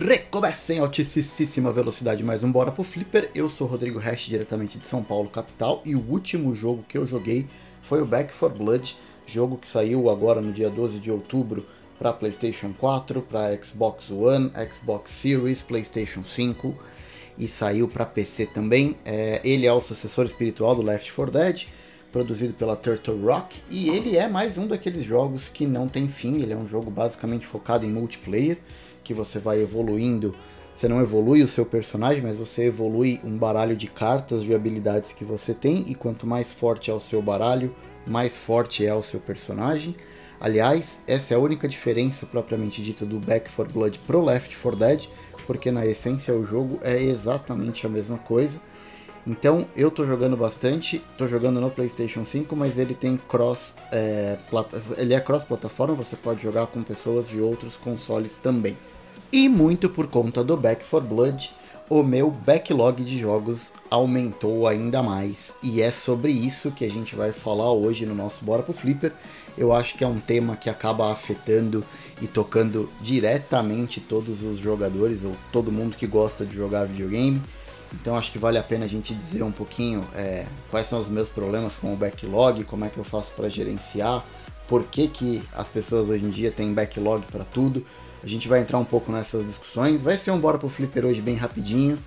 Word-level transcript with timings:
Recomeça 0.00 0.72
em 0.72 0.78
altíssima 0.78 1.72
velocidade 1.72 2.22
mais 2.22 2.44
um 2.44 2.52
Bora 2.52 2.70
pro 2.70 2.84
Flipper. 2.84 3.32
Eu 3.34 3.48
sou 3.48 3.66
Rodrigo 3.66 3.98
Hash, 3.98 4.26
diretamente 4.26 4.78
de 4.78 4.84
São 4.84 5.02
Paulo, 5.02 5.28
capital, 5.28 5.82
e 5.84 5.96
o 5.96 5.98
último 6.08 6.54
jogo 6.54 6.84
que 6.88 6.96
eu 6.96 7.04
joguei 7.04 7.48
foi 7.82 8.00
o 8.00 8.06
Back 8.06 8.32
4 8.32 8.56
Blood, 8.56 8.96
jogo 9.26 9.56
que 9.56 9.66
saiu 9.66 10.08
agora 10.08 10.40
no 10.40 10.52
dia 10.52 10.70
12 10.70 11.00
de 11.00 11.10
outubro 11.10 11.66
para 11.98 12.12
PlayStation 12.12 12.72
4, 12.78 13.22
para 13.22 13.60
Xbox 13.60 14.08
One, 14.08 14.52
Xbox 14.72 15.10
Series, 15.10 15.62
PlayStation 15.62 16.22
5 16.24 16.76
e 17.36 17.48
saiu 17.48 17.88
para 17.88 18.06
PC 18.06 18.46
também. 18.46 18.96
É, 19.04 19.40
ele 19.42 19.66
é 19.66 19.72
o 19.72 19.80
sucessor 19.80 20.26
espiritual 20.26 20.76
do 20.76 20.82
Left 20.82 21.12
4 21.12 21.32
Dead, 21.32 21.66
produzido 22.12 22.54
pela 22.54 22.76
Turtle 22.76 23.20
Rock, 23.20 23.60
e 23.68 23.88
ele 23.88 24.16
é 24.16 24.28
mais 24.28 24.56
um 24.56 24.68
daqueles 24.68 25.04
jogos 25.04 25.48
que 25.48 25.66
não 25.66 25.88
tem 25.88 26.06
fim. 26.06 26.40
Ele 26.40 26.52
é 26.52 26.56
um 26.56 26.68
jogo 26.68 26.88
basicamente 26.88 27.44
focado 27.44 27.84
em 27.84 27.90
multiplayer 27.90 28.58
que 29.08 29.14
você 29.14 29.38
vai 29.38 29.62
evoluindo. 29.62 30.34
Você 30.76 30.86
não 30.86 31.00
evolui 31.00 31.42
o 31.42 31.48
seu 31.48 31.64
personagem, 31.64 32.22
mas 32.22 32.36
você 32.36 32.64
evolui 32.64 33.18
um 33.24 33.38
baralho 33.38 33.74
de 33.74 33.86
cartas 33.86 34.42
de 34.42 34.54
habilidades 34.54 35.12
que 35.12 35.24
você 35.24 35.54
tem, 35.54 35.82
e 35.88 35.94
quanto 35.94 36.26
mais 36.26 36.52
forte 36.52 36.90
é 36.90 36.94
o 36.94 37.00
seu 37.00 37.22
baralho, 37.22 37.74
mais 38.06 38.36
forte 38.36 38.86
é 38.86 38.94
o 38.94 39.02
seu 39.02 39.18
personagem. 39.18 39.96
Aliás, 40.38 41.00
essa 41.06 41.32
é 41.32 41.36
a 41.38 41.40
única 41.40 41.66
diferença 41.66 42.26
propriamente 42.26 42.82
dita 42.82 43.06
do 43.06 43.18
Back 43.18 43.50
4 43.50 43.72
Blood 43.72 43.98
pro 44.00 44.22
Left 44.22 44.54
4 44.54 44.78
Dead, 44.78 45.06
porque 45.46 45.70
na 45.70 45.86
essência 45.86 46.34
o 46.34 46.44
jogo 46.44 46.78
é 46.82 47.02
exatamente 47.02 47.86
a 47.86 47.88
mesma 47.88 48.18
coisa. 48.18 48.60
Então 49.26 49.66
eu 49.74 49.90
tô 49.90 50.04
jogando 50.04 50.36
bastante, 50.36 51.02
tô 51.16 51.26
jogando 51.26 51.60
no 51.62 51.70
PlayStation 51.70 52.26
5, 52.26 52.54
mas 52.54 52.78
ele 52.78 52.94
tem 52.94 53.16
cross, 53.16 53.74
é, 53.90 54.38
ele 54.98 55.14
é 55.14 55.20
cross 55.20 55.44
plataforma, 55.44 55.94
você 55.94 56.14
pode 56.14 56.42
jogar 56.42 56.66
com 56.66 56.82
pessoas 56.82 57.28
de 57.28 57.40
outros 57.40 57.74
consoles 57.74 58.36
também. 58.36 58.76
E 59.30 59.46
muito 59.46 59.90
por 59.90 60.06
conta 60.06 60.42
do 60.42 60.56
Back 60.56 60.86
4 60.88 61.06
Blood, 61.06 61.52
o 61.90 62.02
meu 62.02 62.30
backlog 62.30 63.04
de 63.04 63.18
jogos 63.18 63.70
aumentou 63.90 64.66
ainda 64.66 65.02
mais. 65.02 65.52
E 65.62 65.82
é 65.82 65.90
sobre 65.90 66.32
isso 66.32 66.70
que 66.70 66.82
a 66.82 66.88
gente 66.88 67.14
vai 67.14 67.30
falar 67.30 67.70
hoje 67.72 68.06
no 68.06 68.14
nosso 68.14 68.42
Bora 68.42 68.62
pro 68.62 68.72
Flipper. 68.72 69.12
Eu 69.56 69.72
acho 69.72 69.96
que 69.96 70.04
é 70.04 70.06
um 70.06 70.18
tema 70.18 70.56
que 70.56 70.70
acaba 70.70 71.12
afetando 71.12 71.84
e 72.22 72.26
tocando 72.26 72.90
diretamente 73.02 74.00
todos 74.00 74.42
os 74.42 74.58
jogadores, 74.58 75.22
ou 75.22 75.36
todo 75.52 75.70
mundo 75.70 75.94
que 75.94 76.06
gosta 76.06 76.46
de 76.46 76.54
jogar 76.54 76.86
videogame. 76.86 77.42
Então 77.92 78.16
acho 78.16 78.32
que 78.32 78.38
vale 78.38 78.56
a 78.56 78.62
pena 78.62 78.86
a 78.86 78.88
gente 78.88 79.14
dizer 79.14 79.42
um 79.42 79.52
pouquinho 79.52 80.06
é, 80.14 80.46
quais 80.70 80.86
são 80.86 81.00
os 81.00 81.08
meus 81.08 81.28
problemas 81.28 81.74
com 81.74 81.92
o 81.92 81.96
backlog, 81.96 82.64
como 82.64 82.86
é 82.86 82.88
que 82.88 82.98
eu 82.98 83.04
faço 83.04 83.32
para 83.32 83.48
gerenciar, 83.48 84.24
por 84.66 84.84
que, 84.84 85.08
que 85.08 85.42
as 85.54 85.68
pessoas 85.68 86.08
hoje 86.08 86.24
em 86.24 86.30
dia 86.30 86.50
têm 86.50 86.72
backlog 86.72 87.24
para 87.30 87.44
tudo. 87.44 87.84
A 88.22 88.26
gente 88.26 88.48
vai 88.48 88.60
entrar 88.60 88.78
um 88.78 88.84
pouco 88.84 89.12
nessas 89.12 89.44
discussões. 89.44 90.02
Vai 90.02 90.14
ser 90.14 90.30
um 90.30 90.38
Bora 90.38 90.58
pro 90.58 90.68
Flipper 90.68 91.06
hoje 91.06 91.20
bem 91.20 91.36
rapidinho, 91.36 91.98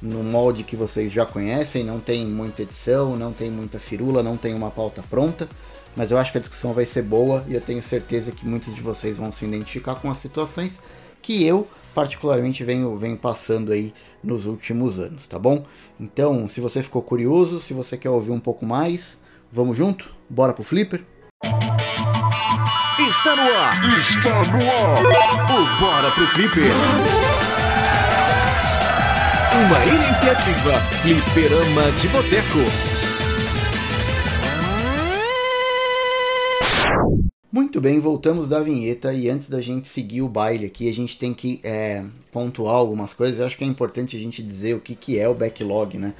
no 0.00 0.22
molde 0.22 0.64
que 0.64 0.74
vocês 0.74 1.12
já 1.12 1.24
conhecem, 1.24 1.84
não 1.84 2.00
tem 2.00 2.26
muita 2.26 2.62
edição, 2.62 3.16
não 3.16 3.32
tem 3.32 3.50
muita 3.50 3.78
firula, 3.78 4.22
não 4.22 4.36
tem 4.36 4.52
uma 4.52 4.70
pauta 4.70 5.02
pronta, 5.08 5.48
mas 5.94 6.10
eu 6.10 6.18
acho 6.18 6.32
que 6.32 6.38
a 6.38 6.40
discussão 6.40 6.72
vai 6.72 6.84
ser 6.84 7.02
boa 7.02 7.44
e 7.46 7.54
eu 7.54 7.60
tenho 7.60 7.80
certeza 7.80 8.32
que 8.32 8.46
muitos 8.46 8.74
de 8.74 8.80
vocês 8.80 9.16
vão 9.16 9.30
se 9.30 9.44
identificar 9.44 9.94
com 9.94 10.10
as 10.10 10.18
situações 10.18 10.80
que 11.20 11.44
eu 11.44 11.68
particularmente 11.94 12.64
venho, 12.64 12.96
venho 12.96 13.16
passando 13.16 13.70
aí 13.70 13.94
nos 14.24 14.46
últimos 14.46 14.98
anos, 14.98 15.26
tá 15.26 15.38
bom? 15.38 15.64
Então, 16.00 16.48
se 16.48 16.60
você 16.60 16.82
ficou 16.82 17.02
curioso, 17.02 17.60
se 17.60 17.72
você 17.72 17.96
quer 17.96 18.10
ouvir 18.10 18.32
um 18.32 18.40
pouco 18.40 18.66
mais, 18.66 19.18
vamos 19.52 19.76
junto? 19.76 20.10
Bora 20.28 20.52
pro 20.52 20.64
Flipper? 20.64 21.04
Está 23.22 23.36
no 23.36 23.54
ar. 23.54 24.00
Está 24.00 24.42
no 24.46 24.58
ar. 24.68 25.04
O 25.52 25.80
Bora 25.80 26.10
pro 26.10 26.26
Flipper. 26.26 26.64
Uma 29.64 29.86
iniciativa 29.86 30.72
Flipperama 31.00 31.92
de 32.00 32.08
Boteco. 32.08 32.58
Muito 37.52 37.80
bem, 37.80 38.00
voltamos 38.00 38.48
da 38.48 38.58
vinheta 38.58 39.14
e 39.14 39.30
antes 39.30 39.48
da 39.48 39.62
gente 39.62 39.86
seguir 39.86 40.22
o 40.22 40.28
baile 40.28 40.66
aqui, 40.66 40.90
a 40.90 40.92
gente 40.92 41.16
tem 41.16 41.32
que 41.32 41.60
é, 41.62 42.04
pontuar 42.32 42.74
algumas 42.74 43.12
coisas. 43.12 43.38
Eu 43.38 43.46
acho 43.46 43.56
que 43.56 43.62
é 43.62 43.68
importante 43.68 44.16
a 44.16 44.18
gente 44.18 44.42
dizer 44.42 44.74
o 44.74 44.80
que, 44.80 44.96
que 44.96 45.16
é 45.16 45.28
o 45.28 45.34
backlog, 45.34 45.96
né? 45.96 46.12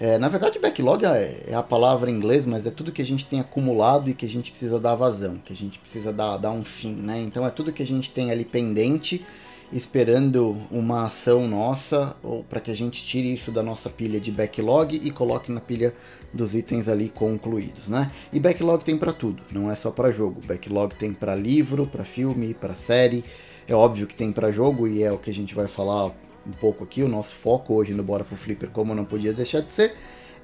É, 0.00 0.16
na 0.16 0.28
verdade, 0.28 0.58
backlog 0.58 1.04
é, 1.04 1.42
é, 1.48 1.54
a 1.54 1.62
palavra 1.62 2.10
em 2.10 2.14
inglês, 2.14 2.46
mas 2.46 2.66
é 2.66 2.70
tudo 2.70 2.90
que 2.90 3.02
a 3.02 3.04
gente 3.04 3.26
tem 3.26 3.38
acumulado 3.38 4.08
e 4.08 4.14
que 4.14 4.24
a 4.24 4.28
gente 4.28 4.50
precisa 4.50 4.80
dar 4.80 4.94
vazão, 4.94 5.36
que 5.36 5.52
a 5.52 5.56
gente 5.56 5.78
precisa 5.78 6.10
dar, 6.10 6.38
dar 6.38 6.52
um 6.52 6.64
fim, 6.64 6.94
né? 6.94 7.20
Então 7.20 7.46
é 7.46 7.50
tudo 7.50 7.70
que 7.70 7.82
a 7.82 7.86
gente 7.86 8.10
tem 8.10 8.30
ali 8.30 8.46
pendente, 8.46 9.26
esperando 9.70 10.56
uma 10.70 11.04
ação 11.04 11.46
nossa, 11.46 12.16
ou 12.22 12.42
para 12.42 12.60
que 12.60 12.70
a 12.70 12.74
gente 12.74 13.04
tire 13.04 13.30
isso 13.30 13.52
da 13.52 13.62
nossa 13.62 13.90
pilha 13.90 14.18
de 14.18 14.32
backlog 14.32 14.96
e 14.96 15.10
coloque 15.10 15.52
na 15.52 15.60
pilha 15.60 15.94
dos 16.32 16.54
itens 16.54 16.88
ali 16.88 17.10
concluídos, 17.10 17.86
né? 17.86 18.10
E 18.32 18.40
backlog 18.40 18.82
tem 18.82 18.96
para 18.96 19.12
tudo, 19.12 19.42
não 19.52 19.70
é 19.70 19.74
só 19.74 19.90
para 19.90 20.10
jogo. 20.10 20.40
Backlog 20.46 20.94
tem 20.94 21.12
para 21.12 21.34
livro, 21.34 21.86
para 21.86 22.04
filme, 22.04 22.54
para 22.54 22.74
série. 22.74 23.22
É 23.68 23.74
óbvio 23.74 24.06
que 24.06 24.14
tem 24.14 24.32
para 24.32 24.50
jogo 24.50 24.88
e 24.88 25.02
é 25.02 25.12
o 25.12 25.18
que 25.18 25.30
a 25.30 25.34
gente 25.34 25.54
vai 25.54 25.68
falar 25.68 26.10
um 26.46 26.52
pouco 26.52 26.84
aqui, 26.84 27.02
o 27.02 27.08
nosso 27.08 27.34
foco 27.34 27.74
hoje 27.74 27.94
no 27.94 28.02
Bora 28.02 28.24
pro 28.24 28.36
Flipper, 28.36 28.70
como 28.70 28.94
não 28.94 29.04
podia 29.04 29.32
deixar 29.32 29.60
de 29.60 29.70
ser, 29.70 29.94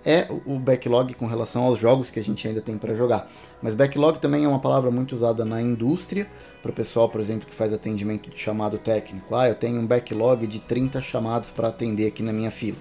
é 0.05 0.29
o 0.47 0.57
backlog 0.59 1.13
com 1.15 1.27
relação 1.27 1.65
aos 1.65 1.81
jogos 1.81 2.11
que 2.11 2.21
a 2.21 2.23
gente 2.23 2.47
ainda 2.47 2.61
tem 2.61 2.79
para 2.79 2.95
jogar. 2.95 3.29
Mas 3.61 3.75
backlog 3.75 4.21
também 4.21 4.45
é 4.45 4.49
uma 4.49 4.61
palavra 4.61 4.89
muito 4.89 5.17
usada 5.17 5.45
na 5.45 5.61
indústria, 5.61 6.29
para 6.63 6.71
o 6.71 6.75
pessoal, 6.75 7.09
por 7.09 7.21
exemplo, 7.21 7.47
que 7.47 7.55
faz 7.55 7.73
atendimento 7.73 8.31
de 8.31 8.39
chamado 8.39 8.79
técnico. 8.79 9.35
Ah, 9.35 9.49
eu 9.49 9.55
tenho 9.55 9.81
um 9.81 9.87
backlog 9.87 10.47
de 10.47 10.61
30 10.61 11.01
chamados 11.01 11.51
para 11.51 11.69
atender 11.69 12.07
aqui 12.07 12.23
na 12.23 12.33
minha 12.33 12.53
fila. 12.53 12.77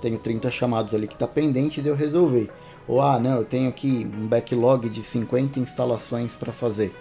Tenho 0.00 0.18
30 0.18 0.48
chamados 0.50 0.94
ali 0.94 1.08
que 1.08 1.14
está 1.14 1.26
pendente 1.26 1.82
de 1.82 1.88
eu 1.88 1.96
resolver. 1.96 2.48
Ou, 2.86 3.00
ah, 3.00 3.18
não, 3.18 3.38
eu 3.38 3.44
tenho 3.44 3.68
aqui 3.68 4.06
um 4.16 4.26
backlog 4.26 4.88
de 4.88 5.02
50 5.02 5.58
instalações 5.58 6.36
para 6.36 6.52
fazer. 6.52 6.94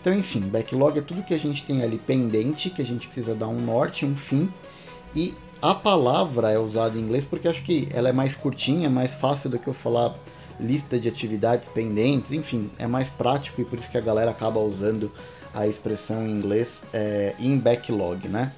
Então, 0.00 0.12
enfim, 0.12 0.40
backlog 0.40 0.98
é 0.98 1.02
tudo 1.02 1.22
que 1.22 1.34
a 1.34 1.38
gente 1.38 1.64
tem 1.64 1.82
ali 1.82 1.98
pendente, 1.98 2.70
que 2.70 2.82
a 2.82 2.84
gente 2.84 3.06
precisa 3.06 3.34
dar 3.34 3.48
um 3.48 3.60
norte, 3.60 4.04
um 4.04 4.16
fim, 4.16 4.52
e 5.14 5.34
a 5.60 5.74
palavra 5.74 6.50
é 6.52 6.58
usada 6.58 6.96
em 6.96 7.02
inglês 7.02 7.24
porque 7.24 7.48
acho 7.48 7.62
que 7.62 7.88
ela 7.92 8.08
é 8.08 8.12
mais 8.12 8.34
curtinha, 8.34 8.88
mais 8.88 9.14
fácil 9.14 9.50
do 9.50 9.58
que 9.58 9.68
eu 9.68 9.74
falar 9.74 10.14
lista 10.60 10.98
de 10.98 11.08
atividades 11.08 11.68
pendentes, 11.68 12.32
enfim, 12.32 12.70
é 12.78 12.86
mais 12.86 13.08
prático 13.08 13.60
e 13.60 13.64
por 13.64 13.78
isso 13.78 13.90
que 13.90 13.98
a 13.98 14.00
galera 14.00 14.30
acaba 14.30 14.58
usando 14.60 15.10
a 15.54 15.66
expressão 15.66 16.26
em 16.26 16.30
inglês 16.30 16.82
é, 16.92 17.34
in 17.38 17.58
backlog, 17.58 18.28
né? 18.28 18.52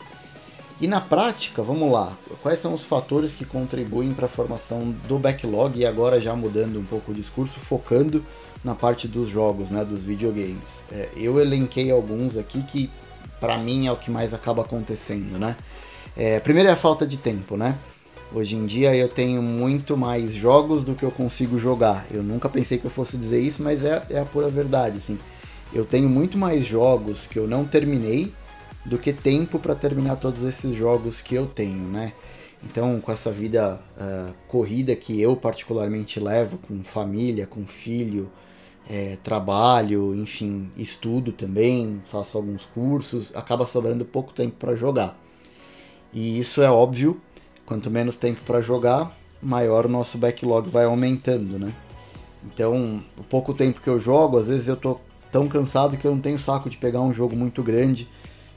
E 0.81 0.87
na 0.89 1.01
prática, 1.01 1.63
vamos 1.63 1.93
lá, 1.93 2.17
quais 2.43 2.59
são 2.59 2.75
os 2.75 2.85
fatores 2.85 3.35
que 3.35 3.45
contribuem 3.45 4.15
para 4.15 4.25
a 4.25 4.29
formação 4.29 4.95
do 5.07 5.19
backlog 5.19 5.79
e 5.79 5.85
agora 5.85 6.19
já 6.19 6.35
mudando 6.35 6.79
um 6.79 6.85
pouco 6.85 7.13
o 7.13 7.15
discurso, 7.15 7.61
focando 7.61 8.25
na 8.65 8.75
parte 8.75 9.07
dos 9.07 9.29
jogos, 9.29 9.69
né, 9.69 9.85
dos 9.85 10.03
videogames. 10.03 10.83
É, 10.91 11.11
eu 11.15 11.39
elenquei 11.39 11.91
alguns 11.91 12.39
aqui 12.39 12.63
que 12.63 12.91
para 13.39 13.59
mim 13.59 13.87
é 13.87 13.93
o 13.93 13.97
que 13.97 14.11
mais 14.11 14.33
acaba 14.33 14.63
acontecendo, 14.63 15.39
né? 15.39 15.55
É, 16.17 16.41
primeiro 16.41 16.69
é 16.69 16.73
a 16.73 16.77
falta 16.77 17.07
de 17.07 17.17
tempo, 17.17 17.57
né? 17.57 17.79
Hoje 18.33 18.55
em 18.55 18.65
dia 18.65 18.95
eu 18.95 19.09
tenho 19.09 19.43
muito 19.43 19.97
mais 19.97 20.35
jogos 20.35 20.85
do 20.85 20.95
que 20.95 21.03
eu 21.03 21.11
consigo 21.11 21.59
jogar. 21.59 22.07
Eu 22.11 22.23
nunca 22.23 22.49
pensei 22.49 22.79
que 22.79 22.85
eu 22.85 22.91
fosse 22.91 23.17
dizer 23.17 23.41
isso, 23.41 23.63
mas 23.63 23.85
é, 23.85 24.05
é 24.11 24.21
a 24.21 24.25
pura 24.25 24.49
verdade, 24.49 24.99
assim. 24.99 25.19
Eu 25.73 25.85
tenho 25.85 26.09
muito 26.09 26.39
mais 26.39 26.65
jogos 26.65 27.27
que 27.27 27.39
eu 27.39 27.47
não 27.47 27.65
terminei 27.65 28.33
do 28.85 28.99
que 28.99 29.13
tempo 29.13 29.59
para 29.59 29.75
terminar 29.75 30.17
todos 30.17 30.43
esses 30.43 30.75
jogos 30.75 31.21
que 31.21 31.35
eu 31.35 31.47
tenho, 31.47 31.89
né? 31.89 32.13
Então, 32.63 33.01
com 33.01 33.11
essa 33.11 33.31
vida 33.31 33.81
uh, 33.97 34.35
corrida 34.47 34.95
que 34.95 35.21
eu 35.21 35.35
particularmente 35.35 36.21
levo, 36.21 36.59
com 36.59 36.85
família, 36.85 37.47
com 37.47 37.67
filho, 37.67 38.31
é, 38.89 39.17
trabalho, 39.23 40.15
enfim, 40.15 40.71
estudo 40.77 41.33
também, 41.33 42.03
faço 42.07 42.37
alguns 42.37 42.65
cursos, 42.67 43.33
acaba 43.35 43.67
sobrando 43.67 44.05
pouco 44.05 44.33
tempo 44.33 44.57
para 44.59 44.75
jogar. 44.75 45.17
E 46.13 46.39
isso 46.39 46.61
é 46.63 46.71
óbvio, 46.71 47.21
quanto 47.65 47.91
menos 47.91 48.17
tempo 48.17 48.41
para 48.45 48.61
jogar, 48.61 49.17
maior 49.41 49.87
o 49.87 49.89
nosso 49.89 50.19
backlog 50.19 50.69
vai 50.69 50.85
aumentando, 50.85 51.59
né? 51.59 51.73
Então, 52.45 53.03
o 53.19 53.23
pouco 53.23 53.55
tempo 53.55 53.81
que 53.81 53.89
eu 53.89 54.01
jogo, 54.01 54.39
às 54.39 54.49
vezes 54.49 54.69
eu 54.69 54.77
tô 54.77 54.99
tão 55.31 55.47
cansado 55.47 55.97
que 55.97 56.07
eu 56.07 56.11
não 56.11 56.21
tenho 56.21 56.39
saco 56.39 56.69
de 56.69 56.77
pegar 56.77 57.01
um 57.01 57.13
jogo 57.13 57.37
muito 57.37 57.63
grande, 57.63 58.09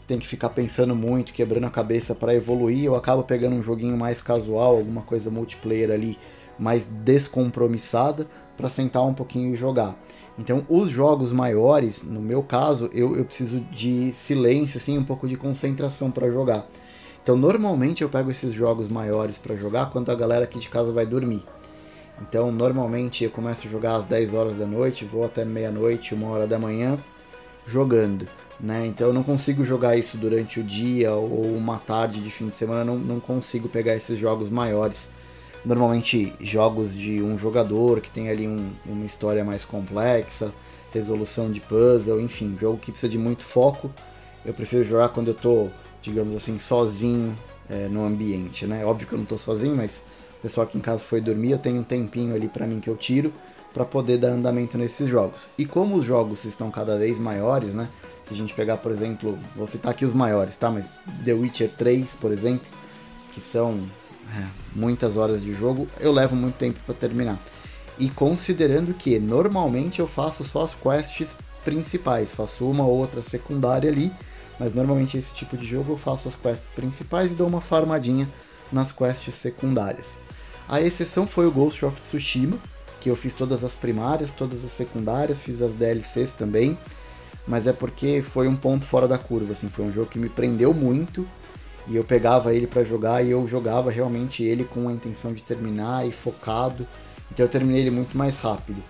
tem 0.07 0.17
que 0.17 0.27
ficar 0.27 0.49
pensando 0.49 0.95
muito, 0.95 1.33
quebrando 1.33 1.65
a 1.65 1.69
cabeça 1.69 2.15
para 2.15 2.33
evoluir, 2.33 2.85
eu 2.85 2.95
acabo 2.95 3.23
pegando 3.23 3.55
um 3.55 3.63
joguinho 3.63 3.97
mais 3.97 4.21
casual, 4.21 4.77
alguma 4.77 5.01
coisa 5.01 5.29
multiplayer 5.29 5.91
ali 5.91 6.17
mais 6.57 6.85
descompromissada 6.85 8.27
para 8.55 8.69
sentar 8.69 9.03
um 9.05 9.13
pouquinho 9.13 9.53
e 9.53 9.57
jogar. 9.57 9.97
Então, 10.37 10.65
os 10.67 10.89
jogos 10.89 11.31
maiores, 11.31 12.01
no 12.03 12.21
meu 12.21 12.41
caso, 12.41 12.89
eu, 12.93 13.15
eu 13.15 13.25
preciso 13.25 13.59
de 13.71 14.11
silêncio, 14.13 14.77
assim, 14.77 14.97
um 14.97 15.03
pouco 15.03 15.27
de 15.27 15.35
concentração 15.35 16.09
para 16.09 16.29
jogar. 16.29 16.67
Então, 17.23 17.37
normalmente 17.37 18.03
eu 18.03 18.09
pego 18.09 18.29
esses 18.29 18.51
jogos 18.53 18.89
maiores 18.89 19.37
para 19.37 19.55
jogar 19.55 19.89
quando 19.91 20.11
a 20.11 20.15
galera 20.15 20.43
aqui 20.43 20.59
de 20.59 20.69
casa 20.69 20.91
vai 20.91 21.05
dormir. 21.05 21.43
Então, 22.21 22.51
normalmente 22.51 23.23
eu 23.23 23.31
começo 23.31 23.65
a 23.65 23.71
jogar 23.71 23.95
às 23.95 24.05
10 24.05 24.33
horas 24.33 24.57
da 24.57 24.67
noite, 24.67 25.05
vou 25.05 25.25
até 25.25 25.45
meia-noite, 25.45 26.13
uma 26.13 26.27
hora 26.27 26.45
da 26.45 26.59
manhã, 26.59 26.99
jogando. 27.65 28.27
né? 28.59 28.85
Então 28.85 29.07
eu 29.07 29.13
não 29.13 29.23
consigo 29.23 29.63
jogar 29.65 29.95
isso 29.97 30.17
durante 30.17 30.59
o 30.59 30.63
dia 30.63 31.13
ou 31.13 31.55
uma 31.55 31.77
tarde 31.77 32.19
de 32.21 32.29
fim 32.29 32.49
de 32.49 32.55
semana, 32.55 32.83
não, 32.83 32.97
não 32.97 33.19
consigo 33.19 33.67
pegar 33.69 33.95
esses 33.95 34.17
jogos 34.17 34.49
maiores. 34.49 35.09
Normalmente 35.65 36.33
jogos 36.41 36.93
de 36.93 37.21
um 37.21 37.37
jogador 37.37 38.01
que 38.01 38.11
tem 38.11 38.29
ali 38.29 38.47
um, 38.47 38.69
uma 38.85 39.05
história 39.05 39.43
mais 39.45 39.63
complexa, 39.63 40.51
resolução 40.93 41.49
de 41.49 41.61
puzzle, 41.61 42.19
enfim, 42.19 42.57
jogo 42.59 42.77
que 42.77 42.91
precisa 42.91 43.09
de 43.09 43.17
muito 43.17 43.43
foco. 43.43 43.89
Eu 44.45 44.53
prefiro 44.53 44.83
jogar 44.83 45.09
quando 45.09 45.29
eu 45.29 45.33
tô, 45.33 45.69
digamos 46.03 46.35
assim, 46.35 46.59
sozinho 46.59 47.35
é, 47.69 47.87
no 47.87 48.05
ambiente, 48.05 48.67
né? 48.67 48.85
Óbvio 48.85 49.07
que 49.07 49.13
eu 49.13 49.17
não 49.17 49.25
tô 49.25 49.37
sozinho, 49.37 49.75
mas 49.75 50.03
o 50.37 50.41
pessoal 50.41 50.67
aqui 50.67 50.77
em 50.77 50.81
casa 50.81 51.03
foi 51.03 51.21
dormir, 51.21 51.51
eu 51.51 51.57
tenho 51.57 51.79
um 51.79 51.83
tempinho 51.83 52.35
ali 52.35 52.47
para 52.47 52.67
mim 52.67 52.79
que 52.79 52.89
eu 52.89 52.95
tiro 52.95 53.33
para 53.73 53.85
poder 53.85 54.19
dar 54.19 54.29
andamento 54.29 54.77
nesses 54.77 55.09
jogos. 55.09 55.47
E 55.57 55.65
como 55.65 55.95
os 55.95 56.05
jogos 56.05 56.45
estão 56.45 56.69
cada 56.69 56.97
vez 56.97 57.17
maiores, 57.17 57.73
né? 57.73 57.87
Se 58.27 58.33
a 58.33 58.37
gente 58.37 58.53
pegar, 58.53 58.77
por 58.77 58.91
exemplo, 58.91 59.39
vou 59.55 59.65
citar 59.65 59.91
aqui 59.91 60.05
os 60.05 60.13
maiores, 60.13 60.55
tá? 60.57 60.69
Mas 60.69 60.85
The 61.23 61.33
Witcher 61.33 61.71
3, 61.75 62.13
por 62.13 62.31
exemplo, 62.31 62.67
que 63.31 63.41
são 63.41 63.79
é, 64.37 64.45
muitas 64.75 65.17
horas 65.17 65.41
de 65.41 65.53
jogo, 65.53 65.87
eu 65.99 66.11
levo 66.11 66.35
muito 66.35 66.55
tempo 66.55 66.79
para 66.85 66.93
terminar. 66.93 67.39
E 67.97 68.09
considerando 68.09 68.93
que 68.93 69.19
normalmente 69.19 69.99
eu 69.99 70.07
faço 70.07 70.43
só 70.43 70.63
as 70.63 70.73
quests 70.75 71.35
principais, 71.63 72.33
faço 72.33 72.69
uma 72.69 72.85
ou 72.85 72.97
outra 72.97 73.23
secundária 73.23 73.89
ali, 73.89 74.11
mas 74.59 74.73
normalmente 74.73 75.17
esse 75.17 75.33
tipo 75.33 75.57
de 75.57 75.65
jogo 75.65 75.93
eu 75.93 75.97
faço 75.97 76.27
as 76.27 76.35
quests 76.35 76.69
principais 76.75 77.31
e 77.31 77.35
dou 77.35 77.47
uma 77.47 77.61
farmadinha 77.61 78.29
nas 78.71 78.91
quests 78.91 79.35
secundárias. 79.35 80.07
A 80.67 80.81
exceção 80.81 81.27
foi 81.27 81.45
o 81.45 81.51
Ghost 81.51 81.83
of 81.85 81.99
Tsushima, 82.01 82.57
que 83.01 83.09
eu 83.09 83.15
fiz 83.15 83.33
todas 83.33 83.63
as 83.63 83.73
primárias, 83.73 84.31
todas 84.31 84.63
as 84.63 84.71
secundárias, 84.71 85.41
fiz 85.41 85.61
as 85.61 85.73
DLCs 85.73 86.33
também, 86.33 86.77
mas 87.45 87.67
é 87.67 87.73
porque 87.73 88.21
foi 88.21 88.47
um 88.47 88.55
ponto 88.55 88.85
fora 88.85 89.07
da 89.07 89.17
curva, 89.17 89.51
assim, 89.51 89.69
foi 89.69 89.85
um 89.85 89.91
jogo 89.91 90.09
que 90.09 90.17
me 90.17 90.29
prendeu 90.29 90.73
muito 90.73 91.27
e 91.87 91.97
eu 91.97 92.03
pegava 92.03 92.53
ele 92.53 92.65
para 92.65 92.83
jogar 92.83 93.21
e 93.21 93.31
eu 93.31 93.45
jogava 93.45 93.91
realmente 93.91 94.41
ele 94.41 94.63
com 94.63 94.87
a 94.87 94.93
intenção 94.93 95.33
de 95.33 95.43
terminar 95.43 96.07
e 96.07 96.11
focado, 96.11 96.87
então 97.31 97.45
eu 97.45 97.49
terminei 97.49 97.81
ele 97.81 97.91
muito 97.91 98.17
mais 98.17 98.37
rápido. 98.37 98.81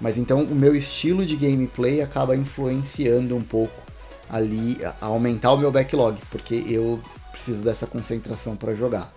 Mas 0.00 0.18
então 0.18 0.42
o 0.42 0.54
meu 0.54 0.76
estilo 0.76 1.24
de 1.24 1.36
gameplay 1.36 2.02
acaba 2.02 2.36
influenciando 2.36 3.34
um 3.34 3.42
pouco 3.42 3.83
ali 4.28 4.78
a 5.00 5.06
aumentar 5.06 5.52
o 5.52 5.58
meu 5.58 5.70
backlog, 5.70 6.18
porque 6.30 6.64
eu 6.68 7.00
preciso 7.32 7.62
dessa 7.62 7.86
concentração 7.86 8.56
para 8.56 8.74
jogar. 8.74 9.12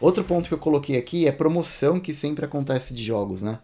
Outro 0.00 0.22
ponto 0.24 0.48
que 0.48 0.54
eu 0.54 0.58
coloquei 0.58 0.96
aqui 0.98 1.26
é 1.26 1.32
promoção 1.32 1.98
que 1.98 2.12
sempre 2.14 2.44
acontece 2.44 2.92
de 2.92 3.02
jogos, 3.02 3.42
né? 3.42 3.58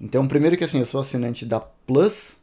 Então, 0.00 0.26
primeiro 0.26 0.56
que 0.56 0.64
assim, 0.64 0.78
eu 0.78 0.86
sou 0.86 1.00
assinante 1.00 1.44
da 1.44 1.60
Plus, 1.60 2.36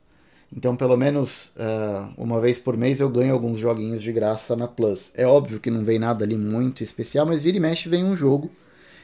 então 0.56 0.76
pelo 0.76 0.98
menos 0.98 1.52
uh, 1.56 2.14
uma 2.18 2.40
vez 2.40 2.58
por 2.58 2.76
mês 2.78 3.00
eu 3.00 3.10
ganho 3.10 3.34
alguns 3.34 3.58
joguinhos 3.58 4.02
de 4.02 4.12
graça 4.12 4.56
na 4.56 4.68
Plus. 4.68 5.12
É 5.14 5.26
óbvio 5.26 5.60
que 5.60 5.70
não 5.70 5.84
vem 5.84 6.00
nada 6.00 6.24
ali 6.24 6.38
muito 6.38 6.84
especial, 6.84 7.26
mas 7.26 7.42
vira 7.42 7.58
e 7.58 7.60
mexe 7.60 7.90
vem 7.90 8.04
um 8.04 8.16
jogo 8.16 8.50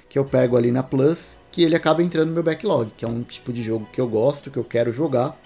que 0.09 0.19
eu 0.19 0.25
pego 0.25 0.57
ali 0.57 0.71
na 0.71 0.83
Plus, 0.83 1.37
que 1.51 1.63
ele 1.63 1.75
acaba 1.75 2.03
entrando 2.03 2.27
no 2.27 2.33
meu 2.33 2.43
backlog, 2.43 2.91
que 2.97 3.05
é 3.05 3.07
um 3.07 3.23
tipo 3.23 3.53
de 3.53 3.63
jogo 3.63 3.87
que 3.93 4.01
eu 4.01 4.07
gosto, 4.09 4.51
que 4.51 4.57
eu 4.57 4.63
quero 4.63 4.91
jogar, 4.91 5.39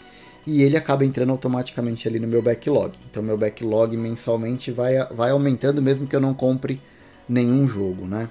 e 0.46 0.62
ele 0.62 0.78
acaba 0.78 1.04
entrando 1.04 1.32
automaticamente 1.32 2.08
ali 2.08 2.20
no 2.20 2.28
meu 2.28 2.42
backlog. 2.42 2.98
Então 3.10 3.24
meu 3.24 3.38
backlog 3.38 3.98
mensalmente 3.98 4.72
vai, 4.72 4.96
vai 5.08 5.32
aumentando 5.32 5.82
mesmo 5.82 6.08
que 6.08 6.16
eu 6.16 6.22
não 6.22 6.34
compre 6.34 6.82
nenhum 7.28 7.68
jogo, 7.68 8.06
né? 8.06 8.30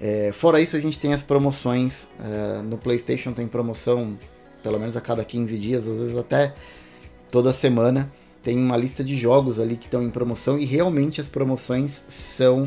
É, 0.00 0.30
fora 0.32 0.60
isso, 0.60 0.76
a 0.76 0.80
gente 0.80 0.98
tem 0.98 1.12
as 1.12 1.22
promoções. 1.22 2.08
É, 2.20 2.62
no 2.62 2.78
PlayStation 2.78 3.32
tem 3.32 3.48
promoção 3.48 4.16
pelo 4.62 4.78
menos 4.78 4.96
a 4.96 5.00
cada 5.00 5.24
15 5.24 5.58
dias, 5.58 5.88
às 5.88 5.98
vezes 5.98 6.16
até 6.16 6.54
toda 7.30 7.52
semana. 7.52 8.10
Tem 8.42 8.56
uma 8.56 8.76
lista 8.76 9.02
de 9.02 9.16
jogos 9.16 9.58
ali 9.58 9.76
que 9.76 9.86
estão 9.86 10.02
em 10.02 10.10
promoção 10.10 10.58
e 10.58 10.64
realmente 10.64 11.20
as 11.20 11.28
promoções 11.28 12.04
são. 12.08 12.64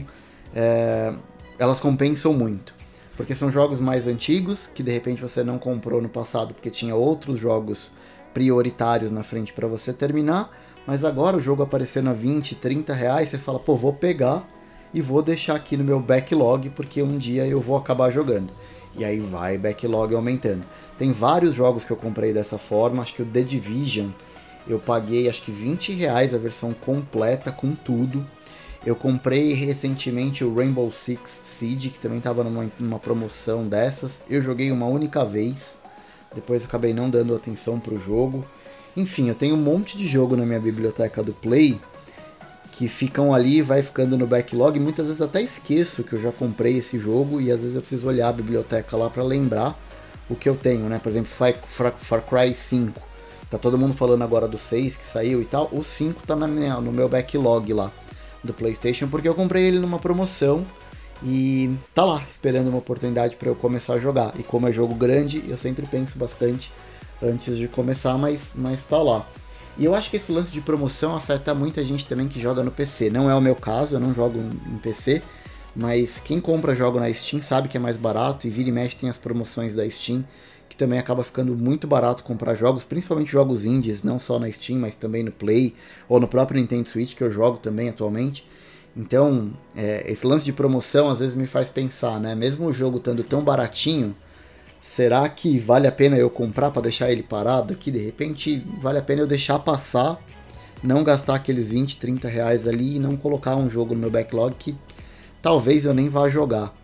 É, 0.54 1.14
elas 1.58 1.80
compensam 1.80 2.34
muito. 2.34 2.74
Porque 3.16 3.36
são 3.36 3.52
jogos 3.52 3.80
mais 3.80 4.08
antigos 4.08 4.68
que 4.74 4.82
de 4.84 4.92
repente 4.92 5.22
você 5.22 5.44
não 5.44 5.60
comprou 5.60 6.02
no 6.02 6.10
passado 6.10 6.54
porque 6.54 6.70
tinha 6.70 6.96
outros 6.96 7.40
jogos 7.40 7.92
prioritários 8.34 9.12
na 9.12 9.24
frente 9.24 9.54
para 9.54 9.68
você 9.68 9.94
terminar. 9.94 10.50
Mas 10.86 11.06
agora 11.06 11.38
o 11.38 11.42
jogo 11.42 11.64
aparecendo 11.64 12.10
a 12.10 12.14
20, 12.14 12.56
30 12.56 12.94
reais, 12.94 13.30
você 13.30 13.38
fala, 13.38 13.60
pô, 13.60 13.76
vou 13.76 13.94
pegar 13.94 14.48
e 14.94 15.02
vou 15.02 15.22
deixar 15.22 15.56
aqui 15.56 15.78
no 15.78 15.84
meu 15.84 16.00
backlog 16.00 16.70
porque 16.72 17.02
um 17.02 17.18
dia 17.18 17.46
eu 17.46 17.62
vou 17.62 17.78
acabar 17.78 18.12
jogando. 18.12 18.52
E 18.96 19.06
aí 19.06 19.20
vai 19.20 19.58
backlog 19.58 20.14
aumentando. 20.14 20.64
Tem 20.98 21.12
vários 21.12 21.54
jogos 21.54 21.84
que 21.84 21.92
eu 21.92 21.98
comprei 21.98 22.34
dessa 22.34 22.58
forma, 22.58 23.02
acho 23.02 23.14
que 23.14 23.22
o 23.22 23.26
The 23.26 23.44
Division 23.44 24.10
eu 24.68 24.80
paguei 24.80 25.28
acho 25.28 25.42
que 25.42 25.52
20 25.52 25.92
reais 25.94 26.34
a 26.34 26.38
versão 26.38 26.74
completa 26.74 27.52
com 27.52 27.74
tudo. 27.74 28.26
Eu 28.86 28.96
comprei 28.96 29.54
recentemente 29.54 30.44
o 30.44 30.54
Rainbow 30.54 30.92
Six 30.92 31.42
Siege, 31.44 31.90
que 31.90 32.00
também 32.00 32.18
estava 32.18 32.44
numa, 32.44 32.70
numa 32.80 32.98
promoção 32.98 33.68
dessas. 33.68 34.22
Eu 34.28 34.42
joguei 34.42 34.72
uma 34.72 34.88
única 34.88 35.24
vez, 35.24 35.78
depois 36.34 36.64
acabei 36.64 36.94
não 36.94 37.10
dando 37.10 37.36
atenção 37.36 37.80
para 37.80 37.94
o 37.94 38.00
jogo. 38.00 38.46
Enfim, 38.96 39.30
eu 39.30 39.36
tenho 39.36 39.56
um 39.56 39.62
monte 39.62 39.98
de 39.98 40.08
jogo 40.08 40.36
na 40.36 40.46
minha 40.46 40.60
biblioteca 40.60 41.24
do 41.24 41.34
Play 41.34 41.80
que 42.74 42.88
ficam 42.88 43.34
ali, 43.34 43.62
vai 43.62 43.84
ficando 43.84 44.18
no 44.18 44.26
backlog. 44.26 44.80
Muitas 44.80 45.08
vezes 45.08 45.22
até 45.22 45.42
esqueço 45.42 46.04
que 46.04 46.14
eu 46.14 46.22
já 46.22 46.32
comprei 46.32 46.78
esse 46.78 46.98
jogo 46.98 47.40
e 47.40 47.52
às 47.52 47.62
vezes 47.62 47.76
eu 47.76 47.82
preciso 47.82 48.08
olhar 48.08 48.30
a 48.30 48.34
biblioteca 48.34 48.98
lá 48.98 49.10
para 49.10 49.24
lembrar 49.24 49.78
o 50.30 50.36
que 50.36 50.48
eu 50.48 50.56
tenho, 50.56 50.88
né? 50.88 51.00
Por 51.02 51.10
exemplo, 51.10 51.30
Far, 51.30 51.94
Far 51.98 52.22
Cry 52.22 52.54
5. 52.54 53.00
Tá 53.50 53.58
todo 53.58 53.78
mundo 53.78 53.94
falando 53.94 54.24
agora 54.24 54.48
do 54.48 54.58
6 54.58 54.96
que 54.96 55.06
saiu 55.06 55.42
e 55.42 55.46
tal. 55.46 55.70
O 55.72 55.84
5 55.84 56.26
tá 56.26 56.36
na 56.36 56.48
minha, 56.48 56.80
no 56.80 56.92
meu 56.92 57.10
backlog 57.10 57.74
lá 57.74 57.92
do 58.44 58.54
PlayStation 58.54 59.08
porque 59.08 59.28
eu 59.28 59.36
comprei 59.36 59.66
ele 59.66 59.80
numa 59.80 60.00
promoção 60.00 60.66
e 61.24 61.70
tá 61.94 62.04
lá 62.04 62.24
esperando 62.30 62.70
uma 62.70 62.80
oportunidade 62.80 63.36
para 63.36 63.50
eu 63.50 63.56
começar 63.56 63.94
a 63.94 64.00
jogar. 64.00 64.34
E 64.40 64.44
como 64.44 64.68
é 64.68 64.72
jogo 64.72 64.96
grande, 64.96 65.44
eu 65.48 65.58
sempre 65.58 65.86
penso 65.86 66.18
bastante 66.18 66.72
antes 67.22 67.58
de 67.58 67.68
começar, 67.68 68.18
mas 68.18 68.54
mas 68.56 68.84
tá 68.84 68.98
lá. 68.98 69.26
E 69.78 69.86
eu 69.86 69.96
acho 69.96 70.10
que 70.10 70.18
esse 70.18 70.32
lance 70.32 70.52
de 70.52 70.62
promoção 70.62 71.16
afeta 71.16 71.54
muita 71.54 71.84
gente 71.84 72.06
também 72.06 72.28
que 72.28 72.40
joga 72.40 72.64
no 72.64 72.72
PC. 72.72 73.10
Não 73.10 73.30
é 73.30 73.36
o 73.36 73.42
meu 73.42 73.56
caso, 73.56 73.96
eu 73.96 74.00
não 74.00 74.14
jogo 74.14 74.40
em 74.40 74.78
PC, 74.78 75.22
mas 75.76 76.20
quem 76.20 76.42
compra 76.42 76.76
jogo 76.76 77.00
na 77.00 77.12
Steam 77.14 77.42
sabe 77.42 77.70
que 77.70 77.78
é 77.78 77.80
mais 77.80 77.98
barato 77.98 78.46
e 78.46 78.50
vira 78.50 78.70
e 78.70 78.72
mexe 78.72 78.98
tem 78.98 79.10
as 79.10 79.18
promoções 79.18 79.74
da 79.74 79.90
Steam, 79.90 80.26
que 80.68 80.76
também 80.76 81.00
acaba 81.00 81.24
ficando 81.24 81.56
muito 81.56 81.88
barato 81.88 82.24
comprar 82.24 82.56
jogos, 82.56 82.84
principalmente 82.84 83.32
jogos 83.32 83.64
indies, 83.64 84.04
não 84.04 84.20
só 84.20 84.38
na 84.38 84.52
Steam, 84.52 84.80
mas 84.80 84.96
também 84.96 85.24
no 85.24 85.32
Play 85.32 85.74
ou 86.10 86.20
no 86.20 86.28
próprio 86.28 86.60
Nintendo 86.60 86.88
Switch 86.88 87.16
que 87.16 87.24
eu 87.24 87.32
jogo 87.32 87.58
também 87.58 87.90
atualmente. 87.90 88.46
Então, 88.96 89.52
é, 89.76 90.12
esse 90.12 90.26
lance 90.28 90.44
de 90.44 90.52
promoção 90.52 91.10
às 91.10 91.20
vezes 91.20 91.36
me 91.36 91.48
faz 91.48 91.70
pensar, 91.70 92.20
né? 92.20 92.36
Mesmo 92.36 92.68
o 92.68 92.74
jogo 92.74 92.98
estando 92.98 93.24
tão 93.24 93.42
baratinho, 93.42 94.16
será 94.82 95.28
que 95.30 95.58
vale 95.58 95.88
a 95.88 95.92
pena 95.92 96.18
eu 96.18 96.30
comprar 96.30 96.72
para 96.72 96.84
deixar 96.84 97.12
ele 97.12 97.24
parado 97.24 97.74
aqui? 97.74 97.90
De 97.90 98.00
repente, 98.00 98.66
vale 98.82 99.00
a 99.00 99.02
pena 99.02 99.22
eu 99.22 99.28
deixar 99.28 99.60
passar, 99.60 100.20
não 100.84 101.04
gastar 101.04 101.36
aqueles 101.36 101.70
20, 101.70 101.98
30 101.98 102.28
reais 102.28 102.68
ali 102.68 102.98
e 102.98 103.00
não 103.00 103.16
colocar 103.16 103.56
um 103.56 103.70
jogo 103.70 103.94
no 103.94 104.02
meu 104.02 104.12
backlog 104.12 104.56
que 104.58 104.76
talvez 105.42 105.86
eu 105.86 105.94
nem 105.94 106.10
vá 106.10 106.30
jogar. 106.30 106.76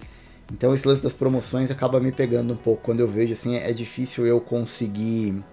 Então 0.52 0.74
esse 0.74 0.88
lance 0.88 1.02
das 1.02 1.14
promoções 1.14 1.70
acaba 1.70 2.00
me 2.00 2.12
pegando 2.12 2.54
um 2.54 2.58
pouco. 2.58 2.84
Quando 2.84 3.02
eu 3.02 3.08
vejo 3.08 3.34
assim, 3.34 3.58
é 3.58 3.74
difícil 3.74 4.26
eu 4.26 4.40
conseguir 4.40 5.44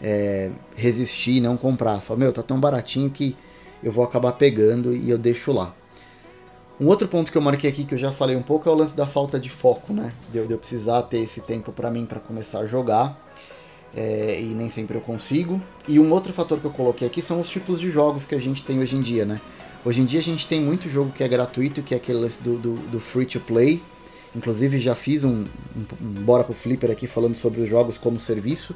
é, 0.00 0.50
resistir 0.74 1.36
e 1.36 1.40
não 1.40 1.56
comprar. 1.56 2.00
Falo, 2.00 2.18
meu, 2.18 2.32
tá 2.32 2.42
tão 2.42 2.58
baratinho 2.58 3.10
que 3.10 3.36
eu 3.82 3.92
vou 3.92 4.04
acabar 4.04 4.32
pegando 4.32 4.94
e 4.94 5.08
eu 5.08 5.16
deixo 5.16 5.52
lá. 5.52 5.74
Um 6.80 6.86
outro 6.86 7.06
ponto 7.06 7.30
que 7.30 7.36
eu 7.36 7.42
marquei 7.42 7.68
aqui 7.68 7.84
que 7.84 7.94
eu 7.94 7.98
já 7.98 8.10
falei 8.10 8.34
um 8.34 8.42
pouco 8.42 8.66
é 8.66 8.72
o 8.72 8.74
lance 8.74 8.96
da 8.96 9.06
falta 9.06 9.38
de 9.38 9.50
foco, 9.50 9.92
né? 9.92 10.14
De 10.32 10.38
eu, 10.38 10.46
de 10.46 10.54
eu 10.54 10.58
precisar 10.58 11.02
ter 11.02 11.18
esse 11.18 11.42
tempo 11.42 11.70
para 11.72 11.90
mim 11.90 12.06
para 12.06 12.18
começar 12.18 12.60
a 12.60 12.66
jogar. 12.66 13.20
É, 13.94 14.40
e 14.40 14.46
nem 14.46 14.70
sempre 14.70 14.96
eu 14.96 15.02
consigo. 15.02 15.60
E 15.86 16.00
um 16.00 16.10
outro 16.10 16.32
fator 16.32 16.58
que 16.58 16.64
eu 16.64 16.70
coloquei 16.70 17.06
aqui 17.06 17.20
são 17.20 17.38
os 17.38 17.50
tipos 17.50 17.80
de 17.80 17.90
jogos 17.90 18.24
que 18.24 18.34
a 18.34 18.38
gente 18.38 18.64
tem 18.64 18.80
hoje 18.80 18.96
em 18.96 19.02
dia, 19.02 19.26
né? 19.26 19.42
Hoje 19.84 20.00
em 20.00 20.06
dia 20.06 20.20
a 20.20 20.22
gente 20.22 20.48
tem 20.48 20.58
muito 20.58 20.88
jogo 20.88 21.12
que 21.12 21.22
é 21.22 21.28
gratuito, 21.28 21.82
que 21.82 21.92
é 21.92 21.98
aquele 21.98 22.20
lance 22.20 22.42
do, 22.42 22.56
do, 22.56 22.74
do 22.88 22.98
free 22.98 23.26
to 23.26 23.40
play. 23.40 23.82
Inclusive 24.34 24.80
já 24.80 24.94
fiz 24.94 25.22
um, 25.22 25.44
um, 25.76 25.84
um 26.00 26.12
Bora 26.22 26.44
pro 26.44 26.54
Flipper 26.54 26.90
aqui 26.90 27.06
falando 27.06 27.34
sobre 27.34 27.60
os 27.60 27.68
jogos 27.68 27.98
como 27.98 28.18
serviço. 28.18 28.74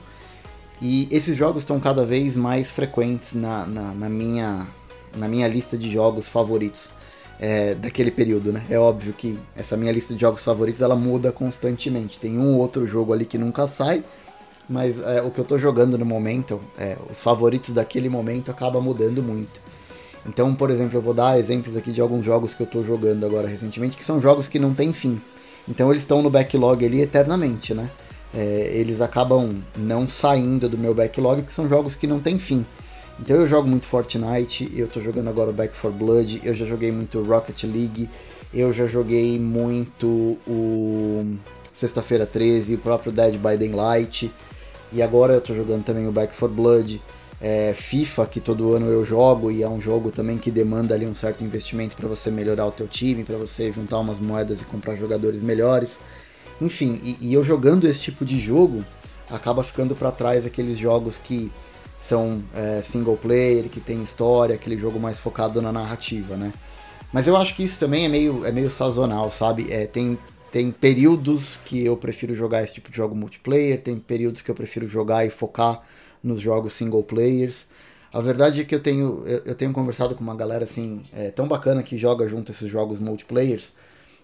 E 0.83 1.09
esses 1.11 1.35
jogos 1.39 1.63
estão 1.63 1.81
cada 1.81 2.05
vez 2.05 2.37
mais 2.37 2.71
frequentes 2.71 3.33
na, 3.33 3.65
na, 3.65 3.95
na, 3.95 4.09
minha, 4.11 4.67
na 5.17 5.27
minha 5.27 5.49
lista 5.49 5.79
de 5.79 5.91
jogos 5.91 6.29
favoritos 6.29 6.93
é, 7.39 7.75
daquele 7.75 8.11
período, 8.11 8.53
né? 8.53 8.63
É 8.71 8.79
óbvio 8.79 9.13
que 9.13 9.39
essa 9.57 9.77
minha 9.77 9.93
lista 9.93 10.15
de 10.15 10.21
jogos 10.21 10.43
favoritos 10.43 10.83
ela 10.83 10.97
muda 10.97 11.33
constantemente. 11.33 12.19
Tem 12.19 12.39
um 12.39 12.55
ou 12.55 12.61
outro 12.61 12.87
jogo 12.87 13.13
ali 13.13 13.25
que 13.25 13.39
nunca 13.39 13.67
sai, 13.67 14.03
mas 14.69 15.01
é, 15.01 15.21
o 15.23 15.31
que 15.31 15.39
eu 15.39 15.45
tô 15.45 15.59
jogando 15.59 15.99
no 15.99 16.05
momento, 16.05 16.61
é, 16.79 16.97
os 17.11 17.23
favoritos 17.23 17.75
daquele 17.75 18.09
momento 18.09 18.51
acaba 18.51 18.81
mudando 18.81 19.23
muito. 19.23 19.65
Então, 20.27 20.55
por 20.55 20.71
exemplo, 20.71 20.97
eu 20.97 21.03
vou 21.03 21.13
dar 21.13 21.39
exemplos 21.39 21.77
aqui 21.77 21.93
de 21.93 22.01
alguns 22.01 22.25
jogos 22.25 22.55
que 22.55 22.63
eu 22.63 22.67
tô 22.67 22.83
jogando 22.83 23.27
agora 23.27 23.47
recentemente, 23.47 23.97
que 23.97 24.05
são 24.05 24.21
jogos 24.21 24.49
que 24.49 24.59
não 24.59 24.73
tem 24.73 24.93
fim. 24.93 25.21
Então 25.69 25.91
eles 25.91 26.03
estão 26.03 26.23
no 26.23 26.31
backlog 26.31 26.85
ali 26.85 27.01
eternamente, 27.01 27.75
né? 27.75 27.91
É, 28.33 28.71
eles 28.75 29.01
acabam 29.01 29.63
não 29.77 30.09
saindo 30.09 30.69
do 30.69 30.77
meu 30.77 30.95
backlog 30.95 31.43
porque 31.43 31.55
são 31.55 31.69
jogos 31.69 31.95
que 31.95 32.07
não 32.07 32.21
tem 32.21 32.39
fim. 32.39 32.65
Então 33.21 33.37
eu 33.37 33.47
jogo 33.47 33.69
muito 33.69 33.87
Fortnite, 33.87 34.71
eu 34.75 34.89
tô 34.89 35.01
jogando 35.01 35.29
agora 35.29 35.51
o 35.51 35.53
Back 35.53 35.79
4 35.79 35.97
Blood, 35.97 36.41
eu 36.45 36.55
já 36.55 36.67
joguei 36.67 36.91
muito 36.91 37.23
Rocket 37.23 37.63
League, 37.63 38.11
eu 38.53 38.73
já 38.73 38.87
joguei 38.87 39.39
muito 39.39 40.39
o 40.47 41.37
Sexta-feira 41.73 42.27
13, 42.27 42.75
o 42.75 42.79
próprio 42.79 43.13
Dead 43.13 43.35
by 43.35 43.57
Daylight, 43.57 44.31
e 44.93 45.01
agora 45.01 45.35
eu 45.35 45.41
tô 45.41 45.55
jogando 45.55 45.85
também 45.85 46.09
o 46.09 46.13
Back 46.13 46.37
4 46.37 46.55
Blood, 46.55 47.01
é, 47.41 47.73
FIFA, 47.73 48.27
que 48.27 48.41
todo 48.41 48.75
ano 48.75 48.87
eu 48.87 49.05
jogo, 49.05 49.51
e 49.51 49.63
é 49.63 49.69
um 49.69 49.81
jogo 49.81 50.11
também 50.11 50.37
que 50.37 50.51
demanda 50.51 50.95
ali 50.95 51.07
um 51.07 51.15
certo 51.15 51.45
investimento 51.45 51.95
para 51.95 52.09
você 52.09 52.31
melhorar 52.31 52.67
o 52.67 52.73
teu 52.73 52.89
time, 52.89 53.23
para 53.23 53.37
você 53.37 53.71
juntar 53.71 54.01
umas 54.01 54.19
moedas 54.19 54.61
e 54.61 54.65
comprar 54.65 54.97
jogadores 54.97 55.41
melhores. 55.41 55.99
Enfim, 56.61 57.01
e, 57.03 57.17
e 57.21 57.35
eu 57.35 57.45
jogando 57.45 57.87
esse 57.87 58.01
tipo 58.01 58.25
de 58.25 58.39
jogo, 58.39 58.85
acaba 59.31 59.63
ficando 59.63 59.95
para 59.95 60.11
trás 60.11 60.47
aqueles 60.47 60.79
jogos 60.79 61.19
que 61.23 61.51
são 62.07 62.43
é, 62.55 62.83
single 62.83 63.17
player, 63.17 63.71
que 63.71 63.81
tem 63.81 64.03
história, 64.03 64.55
aquele 64.55 64.77
jogo 64.77 65.01
mais 65.01 65.19
focado 65.19 65.63
na 65.63 65.73
narrativa, 65.73 66.37
né? 66.37 66.53
Mas 67.11 67.27
eu 67.27 67.35
acho 67.35 67.55
que 67.55 67.63
isso 67.63 67.79
também 67.79 68.05
é 68.05 68.09
meio, 68.09 68.45
é 68.45 68.53
meio 68.53 68.69
sazonal, 68.69 69.31
sabe? 69.31 69.73
É, 69.73 69.87
tem, 69.87 70.19
tem 70.53 70.71
períodos 70.71 71.59
que 71.65 71.83
eu 71.83 71.97
prefiro 71.97 72.35
jogar 72.35 72.63
esse 72.63 72.75
tipo 72.75 72.91
de 72.91 72.97
jogo 72.99 73.15
multiplayer, 73.15 73.81
tem 73.81 73.97
períodos 73.97 74.43
que 74.43 74.51
eu 74.51 74.55
prefiro 74.55 74.87
jogar 74.87 75.25
e 75.25 75.31
focar 75.31 75.81
nos 76.23 76.41
jogos 76.41 76.75
single 76.75 77.03
players. 77.03 77.67
A 78.13 78.21
verdade 78.21 78.61
é 78.61 78.65
que 78.65 78.75
eu 78.75 78.81
tenho, 78.81 79.23
eu, 79.27 79.39
eu 79.47 79.55
tenho 79.55 79.73
conversado 79.73 80.15
com 80.15 80.23
uma 80.23 80.37
galera 80.37 80.65
assim, 80.65 81.03
é, 81.11 81.31
tão 81.31 81.49
bacana 81.49 81.83
que 81.83 81.97
joga 81.97 82.29
junto 82.29 82.53
esses 82.53 82.69
jogos 82.69 82.99
multiplayers. 82.99 83.73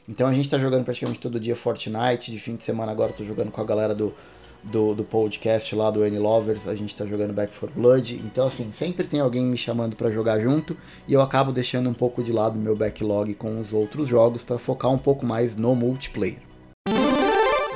Então 0.06 0.26
a 0.26 0.34
gente 0.34 0.50
tá 0.50 0.58
jogando 0.58 0.84
praticamente 0.84 1.18
todo 1.18 1.40
dia 1.40 1.56
Fortnite, 1.56 2.30
de 2.30 2.38
fim 2.38 2.56
de 2.56 2.62
semana 2.62 2.92
agora 2.92 3.12
eu 3.12 3.16
tô 3.16 3.24
jogando 3.24 3.50
com 3.50 3.60
a 3.60 3.64
galera 3.64 3.94
do, 3.94 4.12
do, 4.62 4.94
do 4.94 5.04
podcast 5.04 5.74
lá 5.74 5.90
do 5.90 6.02
Any 6.02 6.18
Lovers, 6.18 6.68
a 6.68 6.74
gente 6.74 6.94
tá 6.94 7.06
jogando 7.06 7.32
Back 7.32 7.56
4 7.56 7.80
Blood. 7.80 8.16
Então, 8.24 8.46
assim, 8.46 8.70
sempre 8.72 9.06
tem 9.06 9.20
alguém 9.20 9.46
me 9.46 9.56
chamando 9.56 9.96
para 9.96 10.10
jogar 10.10 10.38
junto 10.38 10.76
e 11.08 11.12
eu 11.12 11.20
acabo 11.20 11.52
deixando 11.52 11.88
um 11.88 11.94
pouco 11.94 12.22
de 12.22 12.32
lado 12.32 12.58
meu 12.58 12.76
backlog 12.76 13.34
com 13.34 13.60
os 13.60 13.72
outros 13.72 14.08
jogos 14.08 14.42
para 14.42 14.58
focar 14.58 14.90
um 14.90 14.98
pouco 14.98 15.24
mais 15.24 15.56
no 15.56 15.74
multiplayer. 15.74 16.38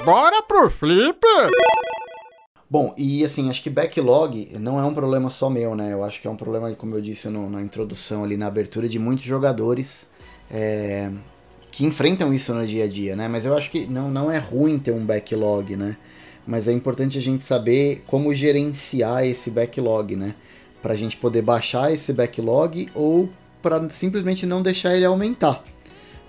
Bora 0.04 0.42
pro 0.42 0.70
flip! 0.70 1.20
Bom, 2.68 2.94
e 2.96 3.22
assim, 3.22 3.48
acho 3.48 3.62
que 3.62 3.70
backlog 3.70 4.56
não 4.58 4.80
é 4.80 4.84
um 4.84 4.94
problema 4.94 5.30
só 5.30 5.48
meu, 5.48 5.74
né? 5.76 5.92
Eu 5.92 6.02
acho 6.02 6.20
que 6.20 6.26
é 6.26 6.30
um 6.30 6.36
problema, 6.36 6.72
como 6.74 6.94
eu 6.94 7.00
disse 7.00 7.28
no, 7.28 7.48
na 7.48 7.62
introdução 7.62 8.24
ali, 8.24 8.36
na 8.36 8.46
abertura, 8.46 8.88
de 8.88 8.98
muitos 8.98 9.24
jogadores 9.24 10.06
é, 10.50 11.10
que 11.70 11.84
enfrentam 11.84 12.32
isso 12.34 12.52
no 12.52 12.66
dia 12.66 12.84
a 12.84 12.88
dia, 12.88 13.16
né? 13.16 13.28
Mas 13.28 13.44
eu 13.44 13.56
acho 13.56 13.70
que 13.70 13.86
não, 13.86 14.10
não 14.10 14.30
é 14.30 14.38
ruim 14.38 14.78
ter 14.78 14.92
um 14.92 15.04
backlog, 15.04 15.76
né? 15.76 15.96
Mas 16.46 16.68
é 16.68 16.72
importante 16.72 17.16
a 17.18 17.20
gente 17.20 17.44
saber 17.44 18.02
como 18.06 18.34
gerenciar 18.34 19.24
esse 19.24 19.50
backlog, 19.50 20.16
né? 20.16 20.34
Para 20.82 20.92
a 20.92 20.96
gente 20.96 21.16
poder 21.16 21.42
baixar 21.42 21.92
esse 21.92 22.12
backlog 22.12 22.88
ou 22.94 23.28
para 23.62 23.88
simplesmente 23.90 24.44
não 24.44 24.62
deixar 24.62 24.94
ele 24.94 25.04
aumentar. 25.04 25.64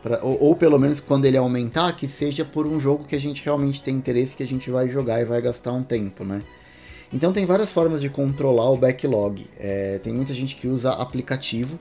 Pra, 0.01 0.23
ou, 0.23 0.41
ou, 0.41 0.55
pelo 0.55 0.79
menos 0.79 0.99
quando 0.99 1.25
ele 1.25 1.35
aumentar, 1.35 1.91
que 1.95 2.07
seja 2.07 2.45
por 2.45 2.67
um 2.67 2.79
jogo 2.79 3.05
que 3.05 3.15
a 3.15 3.19
gente 3.19 3.43
realmente 3.43 3.81
tem 3.81 3.95
interesse, 3.95 4.35
que 4.35 4.43
a 4.43 4.47
gente 4.47 4.69
vai 4.69 4.87
jogar 4.87 5.19
e 5.19 5.25
vai 5.25 5.41
gastar 5.41 5.73
um 5.73 5.83
tempo, 5.83 6.23
né? 6.23 6.41
Então 7.11 7.33
tem 7.33 7.45
várias 7.45 7.71
formas 7.71 8.01
de 8.01 8.09
controlar 8.09 8.69
o 8.71 8.77
backlog. 8.77 9.45
É, 9.59 9.99
tem 9.99 10.13
muita 10.13 10.33
gente 10.33 10.55
que 10.55 10.67
usa 10.67 10.91
aplicativo 10.91 11.79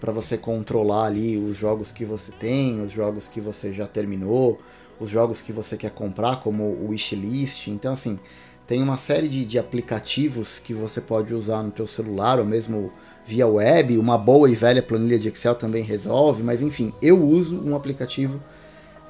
para 0.00 0.12
você 0.12 0.36
controlar 0.36 1.06
ali 1.06 1.36
os 1.36 1.56
jogos 1.56 1.90
que 1.90 2.04
você 2.04 2.32
tem, 2.32 2.80
os 2.80 2.92
jogos 2.92 3.28
que 3.28 3.40
você 3.40 3.72
já 3.72 3.86
terminou, 3.86 4.58
os 4.98 5.10
jogos 5.10 5.40
que 5.40 5.52
você 5.52 5.76
quer 5.76 5.90
comprar, 5.90 6.40
como 6.40 6.64
o 6.64 6.88
wishlist. 6.90 7.68
Então, 7.68 7.92
assim, 7.92 8.18
tem 8.66 8.82
uma 8.82 8.96
série 8.96 9.28
de, 9.28 9.44
de 9.44 9.58
aplicativos 9.58 10.58
que 10.58 10.74
você 10.74 11.00
pode 11.00 11.32
usar 11.32 11.62
no 11.62 11.70
teu 11.70 11.86
celular 11.86 12.38
ou 12.38 12.44
mesmo 12.44 12.92
via 13.24 13.46
web. 13.46 13.96
Uma 13.96 14.18
boa 14.18 14.50
e 14.50 14.54
velha 14.54 14.82
planilha 14.82 15.18
de 15.18 15.28
Excel 15.28 15.54
também 15.54 15.82
resolve, 15.82 16.42
mas 16.42 16.60
enfim, 16.60 16.92
eu 17.00 17.22
uso 17.22 17.60
um 17.64 17.76
aplicativo 17.76 18.40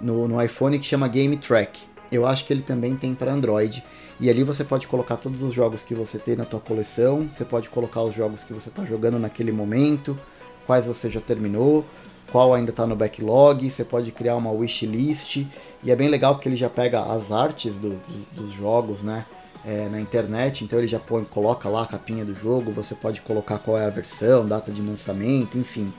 no, 0.00 0.28
no 0.28 0.42
iPhone 0.42 0.78
que 0.78 0.84
chama 0.84 1.08
Game 1.08 1.36
Track. 1.36 1.84
Eu 2.10 2.26
acho 2.26 2.44
que 2.44 2.52
ele 2.52 2.62
também 2.62 2.96
tem 2.96 3.14
para 3.14 3.32
Android. 3.32 3.82
E 4.20 4.30
ali 4.30 4.42
você 4.42 4.64
pode 4.64 4.86
colocar 4.86 5.16
todos 5.16 5.42
os 5.42 5.52
jogos 5.52 5.82
que 5.82 5.94
você 5.94 6.18
tem 6.18 6.36
na 6.36 6.44
tua 6.44 6.60
coleção, 6.60 7.28
você 7.32 7.44
pode 7.44 7.68
colocar 7.68 8.02
os 8.02 8.14
jogos 8.14 8.42
que 8.42 8.52
você 8.52 8.68
está 8.68 8.84
jogando 8.84 9.18
naquele 9.18 9.52
momento, 9.52 10.18
quais 10.66 10.86
você 10.86 11.10
já 11.10 11.20
terminou, 11.20 11.84
qual 12.30 12.54
ainda 12.54 12.70
está 12.70 12.86
no 12.86 12.96
backlog, 12.96 13.70
você 13.70 13.84
pode 13.84 14.10
criar 14.12 14.36
uma 14.36 14.50
wishlist 14.50 15.46
e 15.82 15.90
é 15.90 15.96
bem 15.96 16.08
legal 16.08 16.34
porque 16.34 16.48
ele 16.48 16.56
já 16.56 16.68
pega 16.68 17.00
as 17.00 17.30
artes 17.30 17.76
do, 17.78 17.90
do, 17.90 18.42
dos 18.42 18.52
jogos, 18.52 19.02
né? 19.02 19.24
É, 19.64 19.88
na 19.88 20.00
internet, 20.00 20.62
então 20.62 20.78
ele 20.78 20.86
já 20.86 21.00
põe, 21.00 21.24
coloca 21.24 21.68
lá 21.68 21.82
a 21.82 21.86
capinha 21.86 22.24
do 22.24 22.36
jogo, 22.36 22.70
você 22.70 22.94
pode 22.94 23.20
colocar 23.20 23.58
qual 23.58 23.76
é 23.76 23.84
a 23.84 23.90
versão, 23.90 24.46
data 24.46 24.70
de 24.70 24.80
lançamento, 24.80 25.58
enfim. 25.58 25.92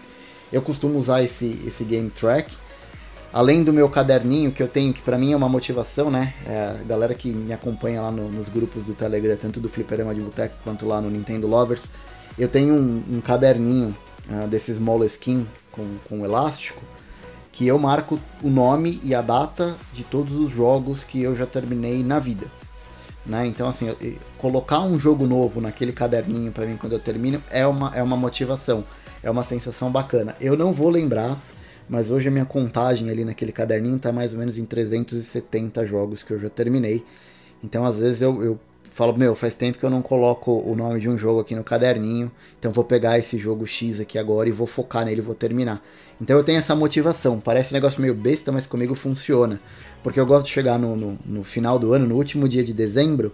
Eu 0.53 0.61
costumo 0.61 0.97
usar 0.97 1.21
esse, 1.21 1.61
esse 1.67 1.83
Game 1.83 2.09
Track, 2.09 2.55
além 3.33 3.65
do 3.65 3.73
meu 3.73 3.89
caderninho 3.89 4.53
que 4.53 4.63
eu 4.63 4.69
tenho, 4.69 4.93
que 4.93 5.01
para 5.01 5.17
mim 5.17 5.33
é 5.33 5.35
uma 5.35 5.49
motivação, 5.49 6.09
né? 6.09 6.33
É, 6.45 6.77
galera 6.85 7.13
que 7.13 7.29
me 7.29 7.51
acompanha 7.51 8.01
lá 8.01 8.09
no, 8.09 8.29
nos 8.29 8.47
grupos 8.47 8.85
do 8.85 8.93
Telegram, 8.93 9.35
tanto 9.35 9.59
do 9.59 9.67
Fliperama 9.67 10.15
de 10.15 10.21
Boteco 10.21 10.55
quanto 10.63 10.85
lá 10.85 11.01
no 11.01 11.09
Nintendo 11.09 11.45
Lovers, 11.45 11.87
eu 12.39 12.47
tenho 12.47 12.73
um, 12.73 13.03
um 13.17 13.19
caderninho 13.19 13.93
uh, 14.29 14.47
desses 14.47 14.79
Moleskine 14.79 15.45
com, 15.77 15.97
com 16.09 16.25
elástico, 16.25 16.83
que 17.53 17.65
eu 17.65 17.79
marco 17.79 18.19
o 18.43 18.49
nome 18.49 18.99
e 19.03 19.15
a 19.15 19.21
data 19.21 19.77
de 19.93 20.03
todos 20.03 20.35
os 20.35 20.51
jogos 20.51 21.03
que 21.03 21.21
eu 21.21 21.35
já 21.35 21.45
terminei 21.45 22.03
na 22.03 22.19
vida. 22.19 22.47
Né? 23.25 23.45
Então, 23.45 23.67
assim, 23.67 23.95
colocar 24.37 24.81
um 24.81 24.97
jogo 24.97 25.25
novo 25.25 25.61
naquele 25.61 25.91
caderninho 25.91 26.51
para 26.51 26.65
mim 26.65 26.77
quando 26.77 26.93
eu 26.93 26.99
termino 26.99 27.41
é 27.49 27.65
uma, 27.67 27.95
é 27.95 28.01
uma 28.01 28.15
motivação, 28.15 28.83
é 29.21 29.29
uma 29.29 29.43
sensação 29.43 29.91
bacana. 29.91 30.35
Eu 30.39 30.57
não 30.57 30.71
vou 30.71 30.89
lembrar, 30.89 31.37
mas 31.89 32.09
hoje 32.09 32.27
a 32.27 32.31
minha 32.31 32.45
contagem 32.45 33.09
ali 33.09 33.25
naquele 33.25 33.51
caderninho 33.51 33.99
tá 33.99 34.11
mais 34.11 34.33
ou 34.33 34.39
menos 34.39 34.57
em 34.57 34.65
370 34.65 35.85
jogos 35.85 36.23
que 36.23 36.31
eu 36.31 36.39
já 36.39 36.49
terminei. 36.49 37.05
Então, 37.63 37.85
às 37.85 37.97
vezes 37.97 38.21
eu, 38.21 38.43
eu 38.43 38.59
falo, 38.97 39.15
meu, 39.15 39.35
faz 39.35 39.55
tempo 39.55 39.77
que 39.77 39.85
eu 39.85 39.91
não 39.91 40.01
coloco 40.01 40.51
o 40.51 40.75
nome 40.75 40.99
de 40.99 41.07
um 41.07 41.15
jogo 41.15 41.39
aqui 41.39 41.53
no 41.53 41.63
caderninho, 41.63 42.31
então 42.57 42.71
vou 42.71 42.83
pegar 42.83 43.19
esse 43.19 43.37
jogo 43.37 43.67
X 43.67 43.99
aqui 43.99 44.17
agora 44.17 44.49
e 44.49 44.51
vou 44.51 44.65
focar 44.65 45.05
nele, 45.05 45.21
vou 45.21 45.35
terminar. 45.35 45.83
Então 46.19 46.35
eu 46.35 46.43
tenho 46.43 46.57
essa 46.57 46.75
motivação, 46.75 47.39
parece 47.39 47.71
um 47.71 47.75
negócio 47.75 48.01
meio 48.01 48.15
besta, 48.15 48.51
mas 48.51 48.65
comigo 48.65 48.95
funciona. 48.95 49.61
Porque 50.01 50.19
eu 50.19 50.25
gosto 50.25 50.47
de 50.47 50.51
chegar 50.51 50.79
no, 50.79 50.95
no, 50.95 51.19
no 51.23 51.43
final 51.43 51.77
do 51.77 51.93
ano, 51.93 52.07
no 52.07 52.15
último 52.15 52.49
dia 52.49 52.63
de 52.63 52.73
dezembro, 52.73 53.31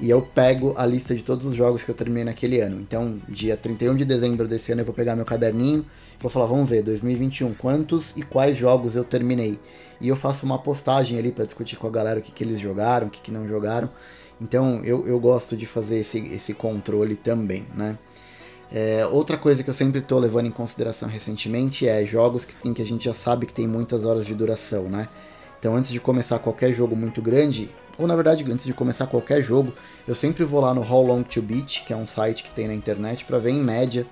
e 0.00 0.10
eu 0.10 0.20
pego 0.20 0.74
a 0.76 0.84
lista 0.84 1.14
de 1.14 1.22
todos 1.22 1.46
os 1.46 1.54
jogos 1.54 1.84
que 1.84 1.90
eu 1.90 1.94
terminei 1.94 2.24
naquele 2.24 2.60
ano. 2.60 2.80
Então, 2.80 3.20
dia 3.28 3.56
31 3.56 3.94
de 3.94 4.04
dezembro 4.04 4.48
desse 4.48 4.72
ano, 4.72 4.80
eu 4.80 4.84
vou 4.84 4.94
pegar 4.94 5.14
meu 5.14 5.24
caderninho, 5.24 5.86
vou 6.18 6.28
falar, 6.28 6.46
vamos 6.46 6.68
ver, 6.68 6.82
2021, 6.82 7.54
quantos 7.54 8.12
e 8.16 8.22
quais 8.24 8.56
jogos 8.56 8.96
eu 8.96 9.04
terminei. 9.04 9.56
E 10.00 10.08
eu 10.08 10.16
faço 10.16 10.44
uma 10.44 10.58
postagem 10.58 11.16
ali 11.16 11.30
para 11.30 11.44
discutir 11.44 11.76
com 11.76 11.86
a 11.86 11.90
galera 11.90 12.18
o 12.18 12.22
que, 12.22 12.32
que 12.32 12.42
eles 12.42 12.58
jogaram, 12.58 13.06
o 13.06 13.10
que, 13.10 13.20
que 13.20 13.30
não 13.30 13.46
jogaram. 13.46 13.88
Então 14.40 14.80
eu, 14.84 15.06
eu 15.06 15.18
gosto 15.18 15.56
de 15.56 15.66
fazer 15.66 15.98
esse, 15.98 16.18
esse 16.18 16.52
controle 16.54 17.16
também, 17.16 17.64
né? 17.74 17.98
É, 18.70 19.06
outra 19.06 19.38
coisa 19.38 19.62
que 19.62 19.70
eu 19.70 19.74
sempre 19.74 20.00
estou 20.00 20.18
levando 20.18 20.46
em 20.46 20.50
consideração 20.50 21.08
recentemente 21.08 21.86
é 21.86 22.04
jogos 22.04 22.44
que, 22.44 22.54
tem, 22.54 22.74
que 22.74 22.82
a 22.82 22.86
gente 22.86 23.04
já 23.04 23.14
sabe 23.14 23.46
que 23.46 23.52
tem 23.52 23.66
muitas 23.66 24.04
horas 24.04 24.26
de 24.26 24.34
duração, 24.34 24.84
né? 24.84 25.08
Então 25.58 25.76
antes 25.76 25.90
de 25.90 26.00
começar 26.00 26.38
qualquer 26.38 26.72
jogo 26.72 26.96
muito 26.96 27.22
grande, 27.22 27.70
ou 27.96 28.06
na 28.06 28.14
verdade 28.14 28.44
antes 28.50 28.64
de 28.64 28.74
começar 28.74 29.06
qualquer 29.06 29.40
jogo, 29.40 29.72
eu 30.06 30.14
sempre 30.14 30.44
vou 30.44 30.60
lá 30.60 30.74
no 30.74 30.82
How 30.82 31.06
Long 31.06 31.22
to 31.22 31.40
Beat, 31.40 31.84
que 31.84 31.92
é 31.92 31.96
um 31.96 32.06
site 32.06 32.42
que 32.42 32.50
tem 32.50 32.66
na 32.66 32.74
internet, 32.74 33.24
para 33.24 33.38
ver 33.38 33.50
em 33.50 33.60
média 33.60 34.06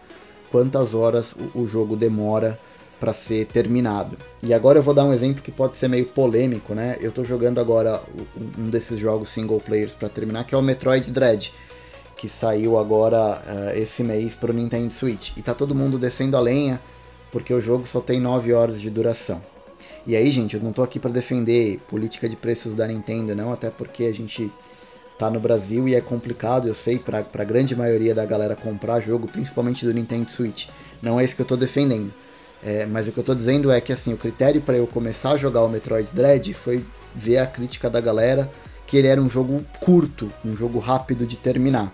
quantas 0.50 0.94
horas 0.94 1.32
o, 1.32 1.62
o 1.62 1.66
jogo 1.66 1.96
demora 1.96 2.58
para 3.00 3.12
ser 3.12 3.46
terminado. 3.46 4.16
E 4.42 4.54
agora 4.54 4.78
eu 4.78 4.82
vou 4.82 4.94
dar 4.94 5.04
um 5.04 5.12
exemplo 5.12 5.42
que 5.42 5.50
pode 5.50 5.76
ser 5.76 5.88
meio 5.88 6.06
polêmico, 6.06 6.74
né? 6.74 6.96
Eu 7.00 7.10
estou 7.10 7.24
jogando 7.24 7.60
agora 7.60 8.00
um 8.58 8.68
desses 8.70 8.98
jogos 8.98 9.30
single 9.30 9.60
players 9.60 9.94
para 9.94 10.08
terminar, 10.08 10.44
que 10.44 10.54
é 10.54 10.58
o 10.58 10.62
Metroid 10.62 11.10
Dread, 11.10 11.52
que 12.16 12.28
saiu 12.28 12.78
agora 12.78 13.18
uh, 13.18 13.78
esse 13.78 14.02
mês 14.02 14.34
para 14.34 14.50
o 14.50 14.54
Nintendo 14.54 14.92
Switch. 14.92 15.36
E 15.36 15.42
tá 15.42 15.54
todo 15.54 15.74
mundo 15.74 15.98
descendo 15.98 16.36
a 16.36 16.40
lenha 16.40 16.80
porque 17.30 17.52
o 17.52 17.60
jogo 17.60 17.86
só 17.86 18.00
tem 18.00 18.20
9 18.20 18.52
horas 18.52 18.80
de 18.80 18.88
duração. 18.88 19.42
E 20.06 20.14
aí, 20.14 20.30
gente, 20.30 20.54
eu 20.54 20.62
não 20.62 20.72
tô 20.72 20.82
aqui 20.82 21.00
para 21.00 21.10
defender 21.10 21.80
política 21.88 22.28
de 22.28 22.36
preços 22.36 22.74
da 22.74 22.86
Nintendo, 22.86 23.34
não, 23.34 23.52
até 23.52 23.70
porque 23.70 24.04
a 24.04 24.12
gente 24.12 24.52
tá 25.18 25.30
no 25.30 25.40
Brasil 25.40 25.88
e 25.88 25.94
é 25.94 26.00
complicado, 26.00 26.68
eu 26.68 26.74
sei, 26.74 26.98
para 26.98 27.18
a 27.18 27.44
grande 27.44 27.74
maioria 27.74 28.14
da 28.14 28.24
galera 28.24 28.54
comprar 28.54 29.00
jogo, 29.00 29.26
principalmente 29.26 29.84
do 29.84 29.92
Nintendo 29.92 30.30
Switch. 30.30 30.68
Não 31.02 31.18
é 31.18 31.24
isso 31.24 31.34
que 31.34 31.42
eu 31.42 31.46
tô 31.46 31.56
defendendo. 31.56 32.12
É, 32.64 32.86
mas 32.86 33.06
o 33.06 33.12
que 33.12 33.18
eu 33.18 33.24
tô 33.24 33.34
dizendo 33.34 33.70
é 33.70 33.78
que 33.80 33.92
assim, 33.92 34.14
o 34.14 34.16
critério 34.16 34.60
para 34.62 34.76
eu 34.76 34.86
começar 34.86 35.32
a 35.32 35.36
jogar 35.36 35.62
o 35.62 35.68
Metroid 35.68 36.08
Dread 36.12 36.54
foi 36.54 36.82
ver 37.14 37.36
a 37.38 37.46
crítica 37.46 37.90
da 37.90 38.00
galera 38.00 38.50
que 38.86 38.96
ele 38.96 39.06
era 39.06 39.20
um 39.20 39.28
jogo 39.28 39.62
curto, 39.80 40.30
um 40.44 40.56
jogo 40.56 40.78
rápido 40.78 41.26
de 41.26 41.36
terminar. 41.36 41.92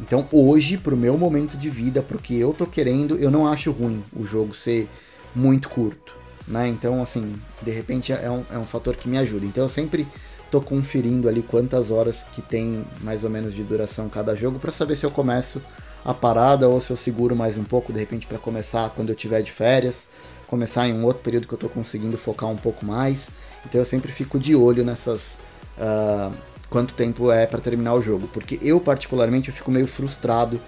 Então 0.00 0.26
hoje, 0.32 0.78
pro 0.78 0.96
meu 0.96 1.18
momento 1.18 1.56
de 1.56 1.68
vida, 1.68 2.00
pro 2.00 2.18
que 2.18 2.38
eu 2.38 2.54
tô 2.54 2.66
querendo, 2.66 3.16
eu 3.16 3.30
não 3.30 3.46
acho 3.46 3.70
ruim 3.70 4.02
o 4.14 4.24
jogo 4.24 4.54
ser 4.54 4.88
muito 5.34 5.68
curto. 5.68 6.16
Né? 6.46 6.68
Então, 6.68 7.02
assim, 7.02 7.34
de 7.60 7.70
repente 7.70 8.10
é 8.12 8.30
um, 8.30 8.44
é 8.50 8.58
um 8.58 8.64
fator 8.64 8.96
que 8.96 9.08
me 9.08 9.18
ajuda. 9.18 9.44
Então 9.44 9.64
eu 9.64 9.68
sempre 9.68 10.06
tô 10.50 10.60
conferindo 10.60 11.28
ali 11.28 11.42
quantas 11.42 11.90
horas 11.90 12.24
que 12.32 12.40
tem 12.40 12.82
mais 13.02 13.22
ou 13.24 13.28
menos 13.28 13.54
de 13.54 13.62
duração 13.62 14.08
cada 14.08 14.34
jogo 14.34 14.58
para 14.58 14.72
saber 14.72 14.96
se 14.96 15.04
eu 15.04 15.10
começo 15.10 15.60
a 16.08 16.14
parada 16.14 16.66
ou 16.66 16.80
se 16.80 16.88
eu 16.88 16.96
seguro 16.96 17.36
mais 17.36 17.58
um 17.58 17.64
pouco 17.64 17.92
de 17.92 17.98
repente 17.98 18.26
para 18.26 18.38
começar 18.38 18.88
quando 18.96 19.10
eu 19.10 19.14
tiver 19.14 19.42
de 19.42 19.52
férias, 19.52 20.06
começar 20.46 20.88
em 20.88 20.94
um 20.94 21.04
outro 21.04 21.22
período 21.22 21.46
que 21.46 21.52
eu 21.52 21.56
estou 21.56 21.68
conseguindo 21.68 22.16
focar 22.16 22.48
um 22.48 22.56
pouco 22.56 22.86
mais. 22.86 23.28
Então 23.66 23.78
eu 23.78 23.84
sempre 23.84 24.10
fico 24.10 24.38
de 24.38 24.56
olho 24.56 24.82
nessas 24.82 25.36
uh, 25.76 26.32
quanto 26.70 26.94
tempo 26.94 27.30
é 27.30 27.44
para 27.44 27.60
terminar 27.60 27.92
o 27.92 28.00
jogo, 28.00 28.26
porque 28.32 28.58
eu 28.62 28.80
particularmente 28.80 29.50
eu 29.50 29.54
fico 29.54 29.70
meio 29.70 29.86
frustrado 29.86 30.58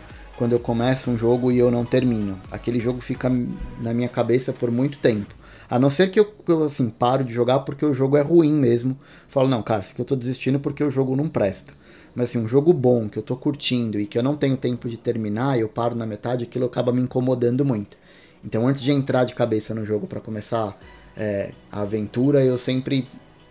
quando 0.40 0.52
eu 0.52 0.59
começo 0.59 1.11
um 1.11 1.18
jogo 1.18 1.52
e 1.52 1.59
eu 1.59 1.70
não 1.70 1.85
termino. 1.85 2.40
Aquele 2.50 2.80
jogo 2.80 3.02
fica 3.02 3.30
na 3.78 3.92
minha 3.92 4.09
cabeça 4.09 4.54
por 4.54 4.70
muito 4.70 4.97
tempo. 4.97 5.35
A 5.68 5.78
não 5.78 5.90
ser 5.90 6.11
que 6.11 6.18
eu, 6.18 6.32
eu 6.49 6.64
assim, 6.64 6.88
paro 6.88 7.23
de 7.23 7.30
jogar 7.30 7.59
porque 7.59 7.85
o 7.85 7.92
jogo 7.92 8.16
é 8.16 8.23
ruim 8.23 8.54
mesmo. 8.54 8.99
Falo, 9.28 9.50
não, 9.50 9.62
cara, 9.62 9.82
isso 9.82 9.92
aqui 9.92 10.00
eu 10.00 10.04
tô 10.06 10.16
desistindo 10.16 10.59
porque 10.59 10.82
o 10.82 10.90
jogo 10.90 11.14
não 11.14 11.28
presta. 11.28 11.75
Mas 12.14 12.30
assim, 12.30 12.38
um 12.38 12.49
jogo 12.49 12.73
bom, 12.73 13.06
que 13.06 13.18
eu 13.18 13.23
tô 13.23 13.37
curtindo 13.37 14.00
e 14.00 14.06
que 14.06 14.16
eu 14.16 14.23
não 14.23 14.35
tenho 14.35 14.56
tempo 14.56 14.88
de 14.88 14.97
terminar, 14.97 15.59
eu 15.59 15.68
paro 15.68 15.94
na 15.94 16.06
metade, 16.06 16.44
aquilo 16.44 16.64
acaba 16.64 16.90
me 16.90 17.02
incomodando 17.02 17.62
muito. 17.62 17.99
Então 18.42 18.66
antes 18.66 18.80
de 18.80 18.90
entrar 18.90 19.25
de 19.25 19.35
cabeça 19.35 19.75
no 19.75 19.85
jogo 19.85 20.06
para 20.06 20.20
começar 20.20 20.75
é, 21.18 21.52
a 21.70 21.82
aventura, 21.82 22.42
eu 22.42 22.56
sempre 22.56 23.06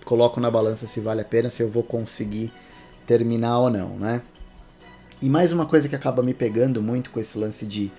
coloco 0.05 0.39
na 0.39 0.49
balança 0.49 0.87
se 0.87 0.99
vale 0.99 1.21
a 1.21 1.25
pena, 1.25 1.51
se 1.51 1.61
eu 1.61 1.69
vou 1.69 1.83
conseguir 1.83 2.51
terminar 3.05 3.59
ou 3.59 3.69
não, 3.69 3.89
né? 3.89 4.23
E 5.21 5.29
mais 5.29 5.51
uma 5.51 5.65
coisa 5.65 5.89
que 5.89 5.95
acaba 5.95 6.23
me 6.23 6.33
pegando 6.33 6.81
muito 6.81 7.09
com 7.09 7.19
esse 7.19 7.37
lance 7.37 7.65
de 7.65 7.91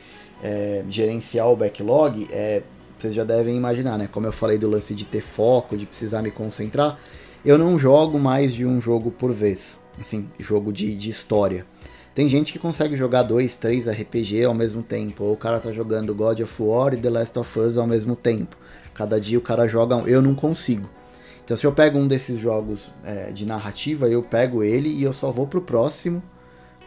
é, 0.42 0.82
gerenciar 0.88 1.48
o 1.48 1.56
backlog 1.56 2.26
é, 2.30 2.62
vocês 2.98 3.14
já 3.14 3.24
devem 3.24 3.56
imaginar, 3.56 3.98
né? 3.98 4.08
Como 4.10 4.26
eu 4.26 4.32
falei 4.32 4.56
do 4.56 4.68
lance 4.68 4.94
de 4.94 5.04
ter 5.04 5.20
foco, 5.20 5.76
de 5.76 5.86
precisar 5.86 6.22
me 6.22 6.30
concentrar, 6.30 6.98
eu 7.44 7.58
não 7.58 7.78
jogo 7.78 8.18
mais 8.18 8.54
de 8.54 8.64
um 8.64 8.80
jogo 8.80 9.10
por 9.10 9.32
vez, 9.32 9.80
assim, 10.00 10.30
jogo 10.38 10.72
de, 10.72 10.96
de 10.96 11.10
história. 11.10 11.66
Tem 12.14 12.26
gente 12.26 12.52
que 12.52 12.58
consegue 12.58 12.96
jogar 12.96 13.22
dois, 13.22 13.56
três 13.56 13.86
RPG 13.86 14.44
ao 14.44 14.54
mesmo 14.54 14.82
tempo, 14.82 15.24
ou 15.24 15.32
o 15.32 15.36
cara 15.36 15.60
tá 15.60 15.72
jogando 15.72 16.14
God 16.14 16.40
of 16.40 16.62
War 16.62 16.92
e 16.94 16.96
The 16.96 17.10
Last 17.10 17.38
of 17.38 17.58
Us 17.58 17.76
ao 17.76 17.86
mesmo 17.86 18.16
tempo. 18.16 18.56
Cada 18.94 19.20
dia 19.20 19.38
o 19.38 19.42
cara 19.42 19.66
joga, 19.66 19.96
eu 20.06 20.20
não 20.20 20.34
consigo. 20.34 20.88
Então 21.44 21.56
se 21.56 21.66
eu 21.66 21.72
pego 21.72 21.98
um 21.98 22.08
desses 22.08 22.38
jogos 22.38 22.90
é, 23.04 23.30
de 23.30 23.46
narrativa, 23.46 24.08
eu 24.08 24.22
pego 24.22 24.62
ele 24.62 24.88
e 24.88 25.02
eu 25.02 25.12
só 25.12 25.30
vou 25.30 25.46
pro 25.46 25.62
próximo 25.62 26.22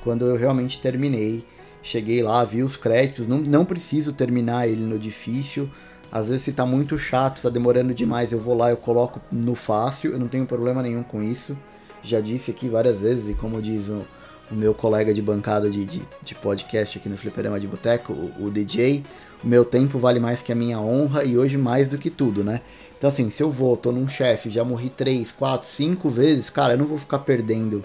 quando 0.03 0.25
eu 0.25 0.35
realmente 0.35 0.79
terminei. 0.79 1.45
Cheguei 1.81 2.21
lá, 2.21 2.43
vi 2.43 2.61
os 2.61 2.75
créditos, 2.75 3.25
não, 3.25 3.39
não 3.39 3.65
preciso 3.65 4.13
terminar 4.13 4.67
ele 4.67 4.83
no 4.83 4.99
difícil. 4.99 5.69
Às 6.11 6.27
vezes 6.27 6.43
se 6.43 6.53
tá 6.53 6.65
muito 6.65 6.97
chato, 6.97 7.41
tá 7.41 7.49
demorando 7.49 7.93
demais, 7.93 8.31
eu 8.31 8.39
vou 8.39 8.55
lá, 8.55 8.69
eu 8.69 8.77
coloco 8.77 9.19
no 9.31 9.55
fácil, 9.55 10.11
eu 10.11 10.19
não 10.19 10.27
tenho 10.27 10.45
problema 10.45 10.83
nenhum 10.83 11.01
com 11.03 11.23
isso. 11.23 11.57
Já 12.03 12.19
disse 12.19 12.51
aqui 12.51 12.69
várias 12.69 12.99
vezes, 12.99 13.29
e 13.29 13.33
como 13.33 13.61
diz 13.61 13.89
o, 13.89 14.05
o 14.51 14.55
meu 14.55 14.73
colega 14.73 15.13
de 15.13 15.21
bancada 15.21 15.69
de, 15.69 15.85
de, 15.85 16.01
de, 16.21 16.35
podcast 16.35 16.97
aqui 16.97 17.09
no 17.09 17.17
Fliperama 17.17 17.59
de 17.59 17.67
Boteco, 17.67 18.13
o, 18.13 18.45
o 18.45 18.51
DJ, 18.51 19.03
o 19.43 19.47
meu 19.47 19.65
tempo 19.65 19.97
vale 19.97 20.19
mais 20.19 20.41
que 20.41 20.51
a 20.51 20.55
minha 20.55 20.79
honra 20.79 21.23
e 21.23 21.37
hoje 21.37 21.57
mais 21.57 21.87
do 21.87 21.97
que 21.97 22.09
tudo, 22.09 22.43
né? 22.43 22.61
Então 22.97 23.07
assim, 23.07 23.29
se 23.29 23.41
eu 23.41 23.49
vou, 23.49 23.75
tô 23.75 23.91
num 23.91 24.07
chefe, 24.07 24.49
já 24.49 24.63
morri 24.63 24.89
3, 24.89 25.31
4, 25.31 25.67
5 25.67 26.09
vezes, 26.09 26.49
cara, 26.49 26.73
eu 26.73 26.77
não 26.77 26.85
vou 26.85 26.97
ficar 26.97 27.19
perdendo 27.19 27.83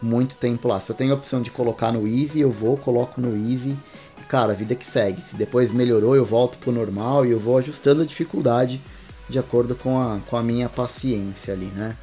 muito 0.00 0.36
tempo 0.36 0.68
lá. 0.68 0.80
Se 0.80 0.90
eu 0.90 0.96
tenho 0.96 1.12
a 1.12 1.16
opção 1.16 1.42
de 1.42 1.50
colocar 1.50 1.92
no 1.92 2.06
Easy, 2.06 2.40
eu 2.40 2.50
vou, 2.50 2.76
coloco 2.76 3.20
no 3.20 3.50
Easy. 3.50 3.76
E, 4.20 4.22
cara, 4.28 4.52
a 4.52 4.54
vida 4.54 4.74
que 4.74 4.86
segue. 4.86 5.20
Se 5.20 5.36
depois 5.36 5.70
melhorou, 5.70 6.16
eu 6.16 6.24
volto 6.24 6.58
pro 6.58 6.72
normal 6.72 7.26
e 7.26 7.30
eu 7.30 7.38
vou 7.38 7.58
ajustando 7.58 8.02
a 8.02 8.06
dificuldade 8.06 8.80
de 9.28 9.38
acordo 9.38 9.74
com 9.74 10.00
a, 10.00 10.18
com 10.28 10.36
a 10.36 10.42
minha 10.42 10.68
paciência 10.68 11.52
ali, 11.52 11.66
né? 11.66 11.96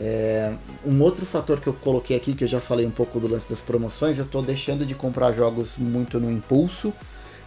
É, 0.00 0.54
um 0.84 1.00
outro 1.02 1.24
fator 1.24 1.60
que 1.60 1.66
eu 1.66 1.74
coloquei 1.74 2.16
aqui, 2.16 2.34
que 2.34 2.44
eu 2.44 2.48
já 2.48 2.60
falei 2.60 2.86
um 2.86 2.90
pouco 2.90 3.20
do 3.20 3.28
lance 3.28 3.48
das 3.48 3.60
promoções, 3.60 4.18
eu 4.18 4.24
tô 4.24 4.40
deixando 4.40 4.86
de 4.86 4.94
comprar 4.94 5.32
jogos 5.32 5.76
muito 5.76 6.18
no 6.18 6.30
impulso, 6.30 6.92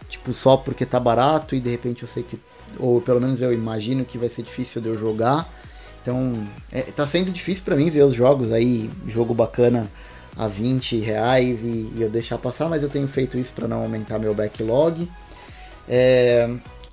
tipo 0.07 0.31
só 0.31 0.55
porque 0.55 0.85
tá 0.85 0.99
barato 0.99 1.55
e 1.55 1.59
de 1.59 1.69
repente 1.69 2.03
eu 2.03 2.07
sei 2.07 2.23
que, 2.23 2.39
ou 2.79 3.01
pelo 3.01 3.19
menos 3.19 3.41
eu 3.41 3.51
imagino 3.51 4.05
que 4.05 4.17
vai 4.17 4.29
ser 4.29 4.43
difícil 4.43 4.79
de 4.79 4.89
eu 4.89 4.97
jogar 4.97 5.51
então, 6.05 6.47
é, 6.71 6.83
tá 6.83 7.07
sendo 7.07 7.31
difícil 7.31 7.63
para 7.63 7.75
mim 7.75 7.89
ver 7.89 8.03
os 8.03 8.13
jogos 8.13 8.53
aí, 8.53 8.91
jogo 9.07 9.33
bacana 9.33 9.89
a 10.37 10.47
20 10.47 10.99
reais 10.99 11.61
e, 11.63 11.91
e 11.95 11.97
eu 11.99 12.11
deixar 12.11 12.37
passar, 12.37 12.69
mas 12.69 12.83
eu 12.83 12.89
tenho 12.89 13.07
feito 13.07 13.39
isso 13.39 13.51
para 13.53 13.67
não 13.67 13.81
aumentar 13.81 14.19
meu 14.19 14.31
backlog. 14.31 15.09
É, 15.89 16.47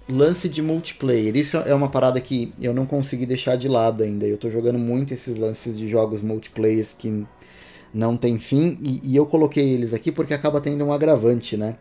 lance 0.08 0.48
de 0.48 0.62
multiplayer, 0.62 1.36
isso 1.36 1.58
é 1.58 1.74
uma 1.74 1.90
parada 1.90 2.18
que 2.22 2.54
eu 2.58 2.72
não 2.72 2.86
consegui 2.86 3.26
deixar 3.26 3.54
de 3.56 3.68
lado 3.68 4.02
ainda. 4.02 4.26
Eu 4.26 4.38
tô 4.38 4.48
jogando 4.48 4.78
muito 4.78 5.12
esses 5.12 5.36
lances 5.36 5.76
de 5.76 5.90
jogos 5.90 6.22
multiplayers 6.22 6.94
que 6.94 7.26
não 7.92 8.16
tem 8.16 8.38
fim 8.38 8.78
e, 8.80 9.12
e 9.12 9.14
eu 9.14 9.26
coloquei 9.26 9.74
eles 9.74 9.92
aqui 9.92 10.10
porque 10.10 10.32
acaba 10.32 10.58
tendo 10.58 10.82
um 10.86 10.90
agravante, 10.90 11.54
né? 11.54 11.76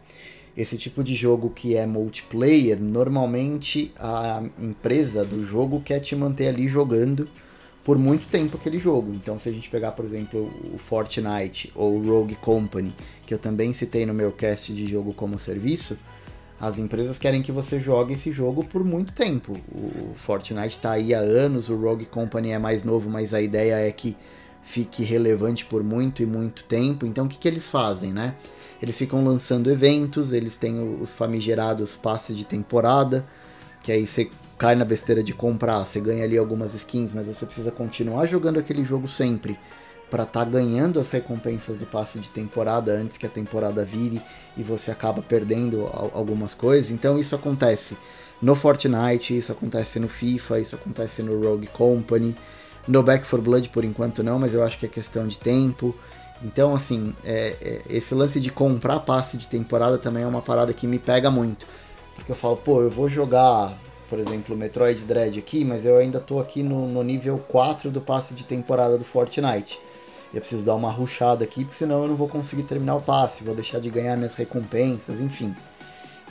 Esse 0.55 0.77
tipo 0.77 1.03
de 1.03 1.15
jogo 1.15 1.49
que 1.49 1.75
é 1.75 1.85
multiplayer, 1.85 2.81
normalmente 2.81 3.91
a 3.97 4.43
empresa 4.59 5.23
do 5.23 5.43
jogo 5.43 5.81
quer 5.81 5.99
te 5.99 6.15
manter 6.15 6.47
ali 6.47 6.67
jogando 6.67 7.27
por 7.83 7.97
muito 7.97 8.27
tempo 8.27 8.57
aquele 8.57 8.79
jogo. 8.79 9.13
Então, 9.13 9.39
se 9.39 9.49
a 9.49 9.51
gente 9.51 9.69
pegar, 9.69 9.93
por 9.93 10.05
exemplo, 10.05 10.51
o 10.73 10.77
Fortnite 10.77 11.71
ou 11.73 11.95
o 11.95 12.05
Rogue 12.05 12.35
Company, 12.35 12.93
que 13.25 13.33
eu 13.33 13.39
também 13.39 13.73
citei 13.73 14.05
no 14.05 14.13
meu 14.13 14.31
cast 14.31 14.73
de 14.73 14.87
jogo 14.87 15.13
como 15.13 15.39
serviço, 15.39 15.97
as 16.59 16.77
empresas 16.77 17.17
querem 17.17 17.41
que 17.41 17.51
você 17.51 17.79
jogue 17.79 18.13
esse 18.13 18.31
jogo 18.31 18.63
por 18.63 18.83
muito 18.83 19.13
tempo. 19.13 19.57
O 19.73 20.13
Fortnite 20.15 20.75
está 20.75 20.91
aí 20.91 21.13
há 21.13 21.19
anos, 21.19 21.69
o 21.69 21.75
Rogue 21.75 22.05
Company 22.05 22.51
é 22.51 22.59
mais 22.59 22.83
novo, 22.83 23.09
mas 23.09 23.33
a 23.33 23.41
ideia 23.41 23.75
é 23.75 23.91
que 23.91 24.15
fique 24.61 25.01
relevante 25.01 25.65
por 25.65 25.83
muito 25.83 26.21
e 26.21 26.25
muito 26.25 26.63
tempo. 26.65 27.05
Então, 27.05 27.25
o 27.25 27.27
que, 27.27 27.39
que 27.39 27.47
eles 27.47 27.67
fazem, 27.67 28.13
né? 28.13 28.35
Eles 28.81 28.97
ficam 28.97 29.23
lançando 29.23 29.71
eventos, 29.71 30.33
eles 30.33 30.57
têm 30.57 31.01
os 31.01 31.13
famigerados 31.13 31.95
passes 31.95 32.35
de 32.35 32.43
temporada, 32.43 33.25
que 33.83 33.91
aí 33.91 34.07
você 34.07 34.29
cai 34.57 34.75
na 34.75 34.85
besteira 34.85 35.23
de 35.23 35.33
comprar, 35.33 35.85
você 35.85 35.99
ganha 35.99 36.23
ali 36.23 36.37
algumas 36.37 36.73
skins, 36.73 37.13
mas 37.13 37.27
você 37.27 37.45
precisa 37.45 37.71
continuar 37.71 38.25
jogando 38.25 38.59
aquele 38.59 38.83
jogo 38.83 39.07
sempre 39.07 39.57
para 40.09 40.23
estar 40.23 40.45
tá 40.45 40.51
ganhando 40.51 40.99
as 40.99 41.09
recompensas 41.09 41.77
do 41.77 41.85
passe 41.85 42.19
de 42.19 42.29
temporada 42.29 42.91
antes 42.91 43.17
que 43.17 43.25
a 43.25 43.29
temporada 43.29 43.85
vire 43.85 44.21
e 44.57 44.61
você 44.61 44.91
acaba 44.91 45.21
perdendo 45.21 45.87
algumas 46.13 46.53
coisas. 46.53 46.91
Então 46.91 47.17
isso 47.17 47.33
acontece 47.33 47.95
no 48.41 48.53
Fortnite, 48.53 49.37
isso 49.37 49.51
acontece 49.51 49.99
no 49.99 50.09
FIFA, 50.09 50.59
isso 50.59 50.75
acontece 50.75 51.23
no 51.23 51.41
Rogue 51.41 51.67
Company. 51.67 52.35
No 52.87 53.01
Back 53.01 53.27
4 53.27 53.41
Blood 53.41 53.69
por 53.69 53.85
enquanto 53.85 54.23
não, 54.23 54.37
mas 54.37 54.53
eu 54.53 54.63
acho 54.63 54.77
que 54.77 54.85
é 54.85 54.89
questão 54.89 55.27
de 55.27 55.37
tempo. 55.37 55.95
Então, 56.43 56.73
assim, 56.73 57.13
é, 57.23 57.55
é, 57.61 57.81
esse 57.89 58.15
lance 58.15 58.39
de 58.39 58.49
comprar 58.49 58.99
passe 59.01 59.37
de 59.37 59.47
temporada 59.47 59.97
também 59.97 60.23
é 60.23 60.27
uma 60.27 60.41
parada 60.41 60.73
que 60.73 60.87
me 60.87 60.97
pega 60.97 61.29
muito. 61.29 61.65
Porque 62.15 62.31
eu 62.31 62.35
falo, 62.35 62.57
pô, 62.57 62.81
eu 62.81 62.89
vou 62.89 63.09
jogar, 63.09 63.77
por 64.09 64.19
exemplo, 64.19 64.55
Metroid 64.55 65.01
Dread 65.01 65.37
aqui, 65.37 65.63
mas 65.63 65.85
eu 65.85 65.97
ainda 65.97 66.19
tô 66.19 66.39
aqui 66.39 66.63
no, 66.63 66.87
no 66.87 67.03
nível 67.03 67.37
4 67.47 67.91
do 67.91 68.01
passe 68.01 68.33
de 68.33 68.43
temporada 68.43 68.97
do 68.97 69.03
Fortnite. 69.03 69.79
Eu 70.33 70.39
preciso 70.39 70.63
dar 70.63 70.75
uma 70.75 70.89
ruchada 70.89 71.43
aqui, 71.43 71.63
porque 71.63 71.77
senão 71.77 72.03
eu 72.03 72.07
não 72.07 72.15
vou 72.15 72.27
conseguir 72.27 72.63
terminar 72.63 72.95
o 72.95 73.01
passe, 73.01 73.43
vou 73.43 73.53
deixar 73.53 73.79
de 73.79 73.89
ganhar 73.89 74.15
minhas 74.15 74.33
recompensas, 74.33 75.19
enfim. 75.19 75.53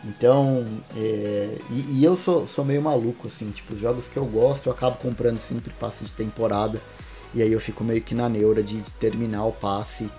Então, 0.05 0.67
é, 0.97 1.59
e, 1.71 1.99
e, 1.99 2.05
eu 2.05 2.17
sou, 2.17 2.47
sou 2.47 2.65
meio 2.65 2.81
maluco, 2.81 3.29
assim, 3.29 3.51
tipo, 3.51 3.75
os 3.75 3.81
jogos 3.81 4.09
que 4.09 4.17
eu 4.17 4.25
gosto 4.25 4.69
eu 4.69 4.73
acabo 4.73 4.97
comprando 4.97 5.39
sempre 5.39 5.73
passe 5.79 6.03
de 6.05 6.13
temporada. 6.13 6.81
E 7.35 7.43
aí 7.43 7.53
eu 7.53 7.61
fico 7.61 7.85
meio 7.85 8.03
que 8.03 8.15
na 8.15 8.29
neura 8.29 8.63
de, 8.63 8.83
terminar 8.99 9.45
o 9.45 9.53
passe 9.53 10.11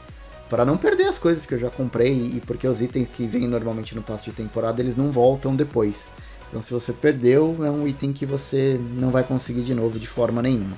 para 0.49 0.65
não 0.65 0.77
perder 0.77 1.07
as 1.07 1.17
coisas 1.17 1.45
que 1.45 1.53
eu 1.53 1.59
já 1.59 1.69
comprei 1.69 2.13
e 2.13 2.41
porque 2.45 2.67
os 2.67 2.81
itens 2.81 3.07
que 3.09 3.25
vêm 3.25 3.47
normalmente 3.47 3.95
no 3.95 4.01
passe 4.01 4.25
de 4.25 4.31
temporada 4.31 4.81
eles 4.81 4.95
não 4.95 5.11
voltam 5.11 5.55
depois. 5.55 6.05
Então 6.49 6.61
se 6.61 6.71
você 6.71 6.91
perdeu, 6.91 7.57
é 7.65 7.71
um 7.71 7.87
item 7.87 8.11
que 8.11 8.25
você 8.25 8.79
não 8.93 9.11
vai 9.11 9.23
conseguir 9.23 9.61
de 9.61 9.73
novo 9.73 9.97
de 9.97 10.07
forma 10.07 10.41
nenhuma. 10.41 10.77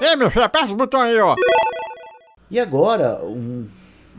Ei, 0.00 0.16
meu 0.16 0.30
filho, 0.30 0.44
aperta 0.44 0.72
o 0.72 0.76
botão 0.76 1.00
aí, 1.00 1.18
ó. 1.18 1.34
E 2.50 2.60
agora, 2.60 3.24
um, 3.24 3.66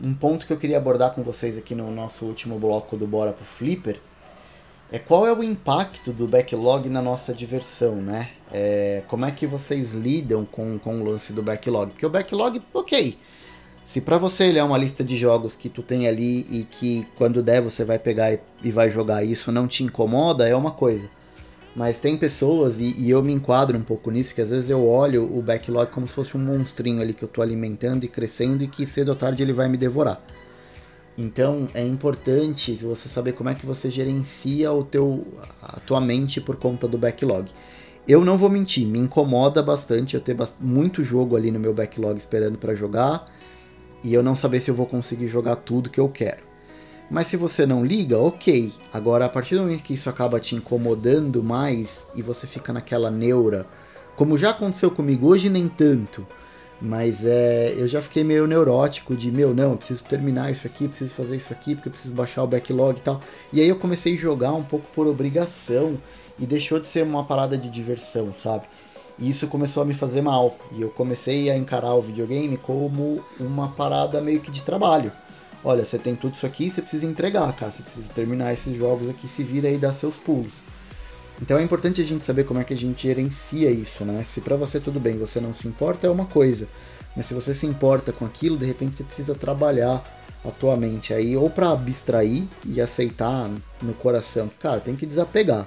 um 0.02 0.12
ponto 0.12 0.46
que 0.46 0.52
eu 0.52 0.58
queria 0.58 0.76
abordar 0.76 1.12
com 1.12 1.22
vocês 1.22 1.56
aqui 1.56 1.74
no 1.74 1.90
nosso 1.90 2.24
último 2.24 2.58
bloco 2.58 2.96
do 2.96 3.06
Bora 3.06 3.32
pro 3.32 3.44
Flipper 3.44 3.98
é 4.90 4.98
qual 4.98 5.26
é 5.26 5.32
o 5.32 5.42
impacto 5.42 6.12
do 6.12 6.28
backlog 6.28 6.88
na 6.88 7.02
nossa 7.02 7.34
diversão, 7.34 7.96
né? 7.96 8.30
É, 8.52 9.02
como 9.08 9.24
é 9.24 9.32
que 9.32 9.46
vocês 9.46 9.92
lidam 9.92 10.44
com, 10.44 10.78
com 10.78 11.00
o 11.00 11.04
lance 11.04 11.32
do 11.32 11.42
backlog? 11.42 11.90
Porque 11.90 12.06
o 12.06 12.10
backlog, 12.10 12.62
ok. 12.72 13.18
Se 13.84 14.00
para 14.00 14.18
você 14.18 14.44
ele 14.44 14.58
é 14.58 14.64
uma 14.64 14.78
lista 14.78 15.04
de 15.04 15.16
jogos 15.16 15.54
que 15.54 15.68
tu 15.68 15.82
tem 15.82 16.08
ali 16.08 16.40
e 16.50 16.64
que 16.64 17.06
quando 17.16 17.42
der 17.42 17.60
você 17.60 17.84
vai 17.84 17.98
pegar 17.98 18.32
e, 18.32 18.40
e 18.62 18.70
vai 18.70 18.90
jogar 18.90 19.24
isso 19.24 19.52
não 19.52 19.66
te 19.66 19.84
incomoda, 19.84 20.48
é 20.48 20.54
uma 20.54 20.70
coisa. 20.70 21.08
Mas 21.74 21.98
tem 21.98 22.16
pessoas, 22.16 22.80
e, 22.80 22.94
e, 22.96 23.10
eu 23.10 23.22
me 23.22 23.32
enquadro 23.32 23.76
um 23.76 23.82
pouco 23.82 24.10
nisso, 24.10 24.34
que 24.34 24.40
às 24.40 24.48
vezes 24.48 24.70
eu 24.70 24.86
olho 24.88 25.24
o 25.24 25.42
backlog 25.42 25.90
como 25.90 26.08
se 26.08 26.14
fosse 26.14 26.34
um 26.34 26.40
monstrinho 26.40 27.02
ali 27.02 27.12
que 27.12 27.22
eu 27.22 27.28
tô 27.28 27.42
alimentando 27.42 28.04
e 28.04 28.08
crescendo 28.08 28.64
e 28.64 28.66
que 28.66 28.86
cedo 28.86 29.10
ou 29.10 29.16
tarde 29.16 29.42
ele 29.42 29.52
vai 29.52 29.68
me 29.68 29.76
devorar. 29.76 30.22
Então 31.18 31.68
é 31.72 31.82
importante 31.82 32.74
você 32.74 33.08
saber 33.08 33.32
como 33.32 33.48
é 33.48 33.54
que 33.54 33.64
você 33.64 33.90
gerencia 33.90 34.70
o 34.72 34.84
teu, 34.84 35.26
a 35.62 35.80
tua 35.80 36.00
mente 36.00 36.40
por 36.40 36.56
conta 36.56 36.86
do 36.86 36.98
backlog. 36.98 37.50
Eu 38.06 38.24
não 38.24 38.36
vou 38.36 38.50
mentir, 38.50 38.86
me 38.86 38.98
incomoda 38.98 39.62
bastante 39.62 40.14
eu 40.14 40.20
ter 40.20 40.36
muito 40.60 41.02
jogo 41.02 41.36
ali 41.36 41.50
no 41.50 41.58
meu 41.58 41.74
backlog 41.74 42.16
esperando 42.18 42.58
para 42.58 42.74
jogar 42.74 43.28
e 44.04 44.12
eu 44.14 44.22
não 44.22 44.36
saber 44.36 44.60
se 44.60 44.70
eu 44.70 44.74
vou 44.74 44.86
conseguir 44.86 45.26
jogar 45.26 45.56
tudo 45.56 45.90
que 45.90 45.98
eu 45.98 46.08
quero. 46.08 46.44
Mas 47.10 47.26
se 47.26 47.36
você 47.36 47.64
não 47.64 47.84
liga, 47.84 48.18
ok. 48.18 48.72
Agora, 48.92 49.24
a 49.24 49.28
partir 49.28 49.54
do 49.54 49.62
momento 49.62 49.82
que 49.82 49.94
isso 49.94 50.10
acaba 50.10 50.40
te 50.40 50.54
incomodando 50.54 51.42
mais 51.42 52.06
e 52.14 52.22
você 52.22 52.46
fica 52.46 52.72
naquela 52.72 53.10
neura, 53.10 53.66
como 54.16 54.36
já 54.36 54.50
aconteceu 54.50 54.90
comigo, 54.90 55.28
hoje 55.28 55.48
nem 55.48 55.68
tanto, 55.68 56.26
mas 56.80 57.24
é, 57.24 57.74
eu 57.76 57.88
já 57.88 58.02
fiquei 58.02 58.22
meio 58.22 58.46
neurótico 58.46 59.14
de, 59.16 59.30
meu, 59.30 59.54
não, 59.54 59.76
preciso 59.76 60.04
terminar 60.04 60.50
isso 60.50 60.66
aqui, 60.66 60.88
preciso 60.88 61.14
fazer 61.14 61.36
isso 61.36 61.52
aqui, 61.52 61.74
porque 61.74 61.88
eu 61.88 61.92
preciso 61.92 62.14
baixar 62.14 62.42
o 62.42 62.46
backlog 62.46 62.98
e 62.98 63.02
tal. 63.02 63.20
E 63.52 63.60
aí 63.60 63.68
eu 63.68 63.76
comecei 63.76 64.14
a 64.14 64.16
jogar 64.16 64.52
um 64.52 64.62
pouco 64.62 64.86
por 64.92 65.06
obrigação 65.06 65.96
e 66.38 66.44
deixou 66.44 66.78
de 66.78 66.86
ser 66.86 67.04
uma 67.04 67.24
parada 67.24 67.56
de 67.56 67.68
diversão, 67.70 68.34
sabe? 68.42 68.64
E 69.18 69.30
isso 69.30 69.46
começou 69.46 69.82
a 69.82 69.86
me 69.86 69.94
fazer 69.94 70.20
mal. 70.20 70.56
E 70.72 70.82
eu 70.82 70.90
comecei 70.90 71.50
a 71.50 71.56
encarar 71.56 71.94
o 71.94 72.02
videogame 72.02 72.58
como 72.58 73.24
uma 73.40 73.68
parada 73.68 74.20
meio 74.20 74.40
que 74.40 74.50
de 74.50 74.62
trabalho 74.62 75.10
olha, 75.66 75.84
você 75.84 75.98
tem 75.98 76.14
tudo 76.14 76.36
isso 76.36 76.46
aqui, 76.46 76.70
você 76.70 76.80
precisa 76.80 77.04
entregar, 77.06 77.52
cara, 77.54 77.72
você 77.72 77.82
precisa 77.82 78.12
terminar 78.14 78.52
esses 78.54 78.76
jogos 78.76 79.10
aqui, 79.10 79.26
se 79.26 79.42
vira 79.42 79.68
e 79.68 79.76
dar 79.76 79.92
seus 79.92 80.14
pulos. 80.14 80.52
Então 81.40 81.58
é 81.58 81.62
importante 81.62 82.00
a 82.00 82.04
gente 82.04 82.24
saber 82.24 82.44
como 82.44 82.60
é 82.60 82.64
que 82.64 82.72
a 82.72 82.76
gente 82.76 83.02
gerencia 83.02 83.70
isso, 83.70 84.04
né? 84.04 84.24
Se 84.24 84.40
para 84.40 84.56
você 84.56 84.80
tudo 84.80 84.98
bem, 84.98 85.18
você 85.18 85.40
não 85.40 85.52
se 85.52 85.68
importa 85.68 86.06
é 86.06 86.10
uma 86.10 86.24
coisa, 86.24 86.66
mas 87.14 87.26
se 87.26 87.34
você 87.34 87.52
se 87.52 87.66
importa 87.66 88.12
com 88.12 88.24
aquilo, 88.24 88.56
de 88.56 88.64
repente 88.64 88.96
você 88.96 89.04
precisa 89.04 89.34
trabalhar 89.34 90.02
a 90.44 90.50
tua 90.50 90.76
mente 90.76 91.12
aí 91.12 91.36
ou 91.36 91.50
para 91.50 91.70
abstrair 91.70 92.44
e 92.64 92.80
aceitar 92.80 93.50
no 93.82 93.92
coração 93.94 94.48
que, 94.48 94.56
cara, 94.56 94.80
tem 94.80 94.96
que 94.96 95.04
desapegar. 95.04 95.66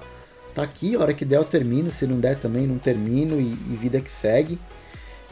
Tá 0.54 0.62
aqui, 0.62 0.96
a 0.96 0.98
hora 0.98 1.14
que 1.14 1.24
der 1.24 1.36
eu 1.36 1.44
termino, 1.44 1.90
se 1.92 2.06
não 2.06 2.18
der 2.18 2.36
também 2.36 2.66
não 2.66 2.78
termino 2.78 3.40
e, 3.40 3.52
e 3.52 3.76
vida 3.80 4.00
que 4.00 4.10
segue. 4.10 4.58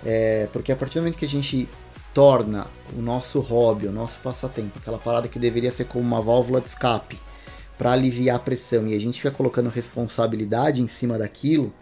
É, 0.05 0.48
porque 0.53 0.70
a 0.70 0.77
partir 0.77 0.98
do 0.98 1.03
momento 1.03 1.18
que 1.18 1.24
a 1.24 1.29
gente 1.29 1.68
torna 2.14 2.68
o 2.96 3.03
nosso 3.03 3.40
hobby, 3.40 3.88
o 3.88 3.92
nosso 3.92 4.20
passatempo, 4.20 4.79
aquela 4.79 4.98
parada 4.98 5.27
que 5.27 5.38
deveria 5.38 5.72
ser 5.72 5.87
como 5.87 6.05
uma 6.05 6.22
válvula 6.22 6.61
de 6.61 6.68
escape 6.68 7.18
para 7.79 7.93
aliviar 7.93 8.37
a 8.37 8.41
pressão 8.41 8.87
e 8.87 8.95
a 8.95 9.01
gente 9.01 9.19
fica 9.23 9.31
colocando 9.31 9.71
responsabilidade 9.71 10.83
em 10.83 10.88
cima 10.88 11.17
daquilo, 11.17 11.73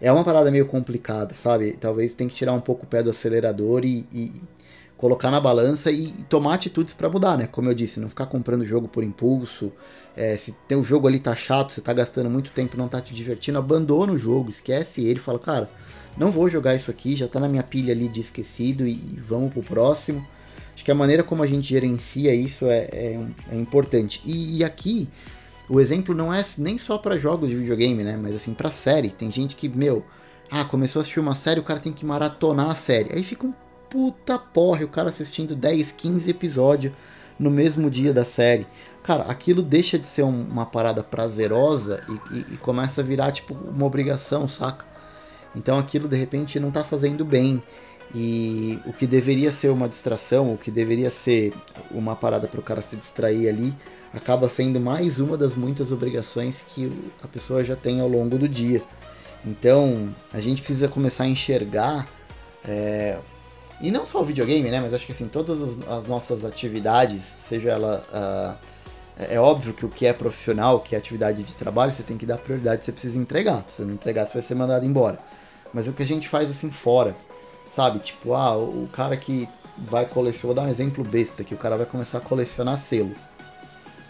é 0.00 0.12
uma 0.12 0.24
parada 0.24 0.50
meio 0.50 0.66
complicada, 0.66 1.34
sabe? 1.34 1.72
Talvez 1.80 2.12
tem 2.12 2.28
que 2.28 2.34
tirar 2.34 2.52
um 2.52 2.60
pouco 2.60 2.84
o 2.84 2.86
pé 2.86 3.02
do 3.02 3.10
acelerador 3.10 3.84
e, 3.84 4.06
e 4.12 4.32
colocar 4.96 5.30
na 5.30 5.40
balança 5.40 5.90
e, 5.90 6.06
e 6.06 6.22
tomar 6.24 6.54
atitudes 6.54 6.92
para 6.92 7.08
mudar, 7.08 7.38
né? 7.38 7.46
Como 7.46 7.70
eu 7.70 7.74
disse, 7.74 8.00
não 8.00 8.08
ficar 8.08 8.26
comprando 8.26 8.64
jogo 8.64 8.88
por 8.88 9.04
impulso. 9.04 9.72
É, 10.16 10.36
se 10.36 10.52
tem 10.66 10.76
o 10.76 10.82
jogo 10.82 11.06
ali 11.06 11.18
tá 11.18 11.34
chato, 11.34 11.72
você 11.72 11.80
tá 11.80 11.92
gastando 11.92 12.28
muito 12.28 12.50
tempo, 12.50 12.76
não 12.76 12.88
tá 12.88 13.00
te 13.00 13.14
divertindo, 13.14 13.58
abandona 13.58 14.12
o 14.12 14.18
jogo, 14.18 14.50
esquece 14.50 15.04
ele, 15.04 15.20
fala, 15.20 15.38
cara, 15.38 15.70
não 16.16 16.30
vou 16.30 16.48
jogar 16.48 16.74
isso 16.74 16.90
aqui, 16.90 17.14
já 17.14 17.28
tá 17.28 17.38
na 17.38 17.48
minha 17.48 17.62
pilha 17.62 17.92
ali 17.92 18.08
de 18.08 18.20
esquecido 18.20 18.86
e, 18.86 18.92
e 18.92 19.18
vamos 19.20 19.52
pro 19.52 19.62
próximo. 19.62 20.26
Acho 20.74 20.84
que 20.84 20.90
a 20.90 20.94
maneira 20.94 21.22
como 21.22 21.42
a 21.42 21.46
gente 21.46 21.66
gerencia 21.66 22.34
isso 22.34 22.66
é, 22.66 22.88
é, 22.92 23.20
é 23.50 23.56
importante. 23.56 24.20
E, 24.26 24.58
e, 24.58 24.64
aqui, 24.64 25.08
o 25.68 25.80
exemplo 25.80 26.14
não 26.14 26.32
é 26.32 26.42
nem 26.58 26.78
só 26.78 26.98
para 26.98 27.18
jogos 27.18 27.48
de 27.48 27.56
videogame, 27.56 28.04
né? 28.04 28.16
Mas 28.16 28.36
assim, 28.36 28.54
pra 28.54 28.70
série. 28.70 29.10
Tem 29.10 29.30
gente 29.30 29.56
que, 29.56 29.68
meu, 29.68 30.04
ah, 30.50 30.64
começou 30.64 31.00
a 31.00 31.02
assistir 31.02 31.20
uma 31.20 31.34
série, 31.34 31.60
o 31.60 31.64
cara 31.64 31.80
tem 31.80 31.92
que 31.92 32.06
maratonar 32.06 32.70
a 32.70 32.74
série. 32.74 33.12
Aí 33.12 33.24
fica 33.24 33.46
um 33.46 33.54
puta 33.90 34.38
porre 34.38 34.84
o 34.84 34.88
cara 34.88 35.10
assistindo 35.10 35.54
10, 35.54 35.92
15 35.92 36.30
episódios 36.30 36.92
no 37.38 37.50
mesmo 37.50 37.90
dia 37.90 38.12
da 38.12 38.24
série. 38.24 38.66
Cara, 39.02 39.24
aquilo 39.24 39.62
deixa 39.62 39.98
de 39.98 40.06
ser 40.06 40.22
um, 40.22 40.42
uma 40.42 40.66
parada 40.66 41.02
prazerosa 41.02 42.02
e, 42.08 42.36
e, 42.36 42.54
e 42.54 42.56
começa 42.58 43.00
a 43.00 43.04
virar, 43.04 43.30
tipo, 43.32 43.54
uma 43.54 43.86
obrigação, 43.86 44.48
saca? 44.48 44.84
Então 45.54 45.78
aquilo 45.78 46.08
de 46.08 46.16
repente 46.16 46.60
não 46.60 46.68
está 46.68 46.84
fazendo 46.84 47.24
bem. 47.24 47.62
E 48.14 48.78
o 48.86 48.92
que 48.92 49.06
deveria 49.06 49.50
ser 49.50 49.68
uma 49.70 49.88
distração, 49.88 50.54
o 50.54 50.58
que 50.58 50.70
deveria 50.70 51.10
ser 51.10 51.52
uma 51.90 52.14
parada 52.14 52.46
para 52.46 52.60
o 52.60 52.62
cara 52.62 52.80
se 52.80 52.96
distrair 52.96 53.48
ali, 53.48 53.74
acaba 54.12 54.48
sendo 54.48 54.80
mais 54.80 55.18
uma 55.18 55.36
das 55.36 55.54
muitas 55.54 55.92
obrigações 55.92 56.64
que 56.68 56.90
a 57.22 57.28
pessoa 57.28 57.64
já 57.64 57.76
tem 57.76 58.00
ao 58.00 58.08
longo 58.08 58.38
do 58.38 58.48
dia. 58.48 58.82
Então 59.44 60.14
a 60.32 60.40
gente 60.40 60.62
precisa 60.62 60.88
começar 60.88 61.24
a 61.24 61.28
enxergar, 61.28 62.06
é, 62.66 63.18
e 63.80 63.90
não 63.90 64.06
só 64.06 64.22
o 64.22 64.24
videogame, 64.24 64.70
né? 64.70 64.80
Mas 64.80 64.94
acho 64.94 65.06
que 65.06 65.12
assim, 65.12 65.28
todas 65.28 65.78
as 65.86 66.06
nossas 66.06 66.44
atividades, 66.44 67.22
seja 67.38 67.70
ela. 67.70 68.04
Uh, 68.10 68.76
é 69.18 69.40
óbvio 69.40 69.72
que 69.72 69.86
o 69.86 69.88
que 69.88 70.04
é 70.06 70.12
profissional, 70.12 70.80
que 70.80 70.94
é 70.94 70.98
atividade 70.98 71.42
de 71.42 71.54
trabalho, 71.54 71.90
você 71.90 72.02
tem 72.02 72.18
que 72.18 72.26
dar 72.26 72.36
prioridade, 72.36 72.84
você 72.84 72.92
precisa 72.92 73.18
entregar. 73.18 73.64
Se 73.66 73.76
você 73.76 73.84
não 73.84 73.94
entregar, 73.94 74.26
você 74.26 74.34
vai 74.34 74.42
ser 74.42 74.54
mandado 74.54 74.84
embora 74.84 75.18
mas 75.76 75.86
é 75.86 75.90
o 75.90 75.92
que 75.92 76.02
a 76.02 76.06
gente 76.06 76.26
faz 76.26 76.48
assim 76.48 76.70
fora, 76.70 77.14
sabe? 77.70 77.98
Tipo, 77.98 78.32
ah, 78.32 78.56
o 78.56 78.88
cara 78.92 79.14
que 79.14 79.46
vai 79.76 80.06
colecionar, 80.06 80.46
vou 80.46 80.54
dar 80.54 80.62
um 80.62 80.70
exemplo 80.70 81.04
besta, 81.04 81.44
que 81.44 81.52
o 81.52 81.58
cara 81.58 81.76
vai 81.76 81.84
começar 81.84 82.16
a 82.16 82.20
colecionar 82.22 82.78
selo. 82.78 83.12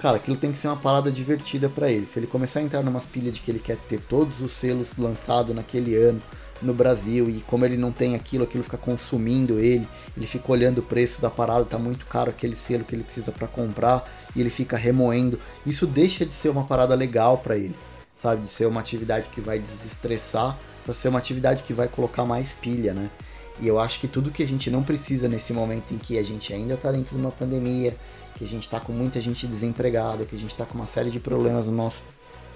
Cara, 0.06 0.18
aquilo 0.18 0.36
tem 0.36 0.52
que 0.52 0.58
ser 0.58 0.68
uma 0.68 0.76
parada 0.76 1.10
divertida 1.10 1.68
para 1.68 1.90
ele. 1.90 2.06
Se 2.06 2.16
ele 2.16 2.28
começar 2.28 2.60
a 2.60 2.62
entrar 2.62 2.80
numa 2.80 3.00
pilha 3.00 3.32
de 3.32 3.40
que 3.40 3.50
ele 3.50 3.58
quer 3.58 3.76
ter 3.76 3.98
todos 3.98 4.40
os 4.40 4.52
selos 4.52 4.90
lançados 4.96 5.52
naquele 5.52 5.96
ano 5.96 6.22
no 6.62 6.72
Brasil 6.72 7.28
e 7.28 7.40
como 7.40 7.64
ele 7.64 7.76
não 7.76 7.90
tem 7.90 8.14
aquilo, 8.14 8.44
aquilo 8.44 8.62
fica 8.62 8.78
consumindo 8.78 9.58
ele, 9.58 9.84
ele 10.16 10.28
fica 10.28 10.52
olhando 10.52 10.78
o 10.78 10.82
preço 10.82 11.20
da 11.20 11.28
parada, 11.28 11.64
tá 11.64 11.76
muito 11.76 12.06
caro 12.06 12.30
aquele 12.30 12.54
selo 12.54 12.84
que 12.84 12.94
ele 12.94 13.02
precisa 13.02 13.32
para 13.32 13.48
comprar 13.48 14.08
e 14.36 14.40
ele 14.40 14.48
fica 14.48 14.76
remoendo. 14.76 15.40
Isso 15.66 15.88
deixa 15.88 16.24
de 16.24 16.32
ser 16.32 16.50
uma 16.50 16.62
parada 16.62 16.94
legal 16.94 17.38
para 17.38 17.56
ele, 17.56 17.74
sabe? 18.16 18.42
De 18.42 18.48
ser 18.48 18.66
uma 18.66 18.78
atividade 18.78 19.28
que 19.30 19.40
vai 19.40 19.58
desestressar 19.58 20.56
para 20.84 20.94
ser 20.94 21.08
uma 21.08 21.18
atividade 21.18 21.64
que 21.64 21.72
vai 21.72 21.88
colocar 21.88 22.24
mais 22.24 22.54
pilha, 22.54 22.94
né? 22.94 23.10
E 23.58 23.66
eu 23.66 23.80
acho 23.80 23.98
que 23.98 24.06
tudo 24.06 24.30
que 24.30 24.42
a 24.42 24.46
gente 24.46 24.70
não 24.70 24.84
precisa 24.84 25.28
nesse 25.28 25.52
momento 25.52 25.92
em 25.92 25.98
que 25.98 26.16
a 26.16 26.22
gente 26.22 26.52
ainda 26.52 26.74
está 26.74 26.92
dentro 26.92 27.16
de 27.16 27.20
uma 27.20 27.32
pandemia, 27.32 27.96
que 28.36 28.44
a 28.44 28.48
gente 28.48 28.62
está 28.62 28.78
com 28.78 28.92
muita 28.92 29.20
gente 29.20 29.46
desempregada, 29.46 30.24
que 30.24 30.36
a 30.36 30.38
gente 30.38 30.50
está 30.50 30.64
com 30.64 30.74
uma 30.74 30.86
série 30.86 31.10
de 31.10 31.18
problemas 31.18 31.66
no 31.66 31.72
nosso 31.72 32.02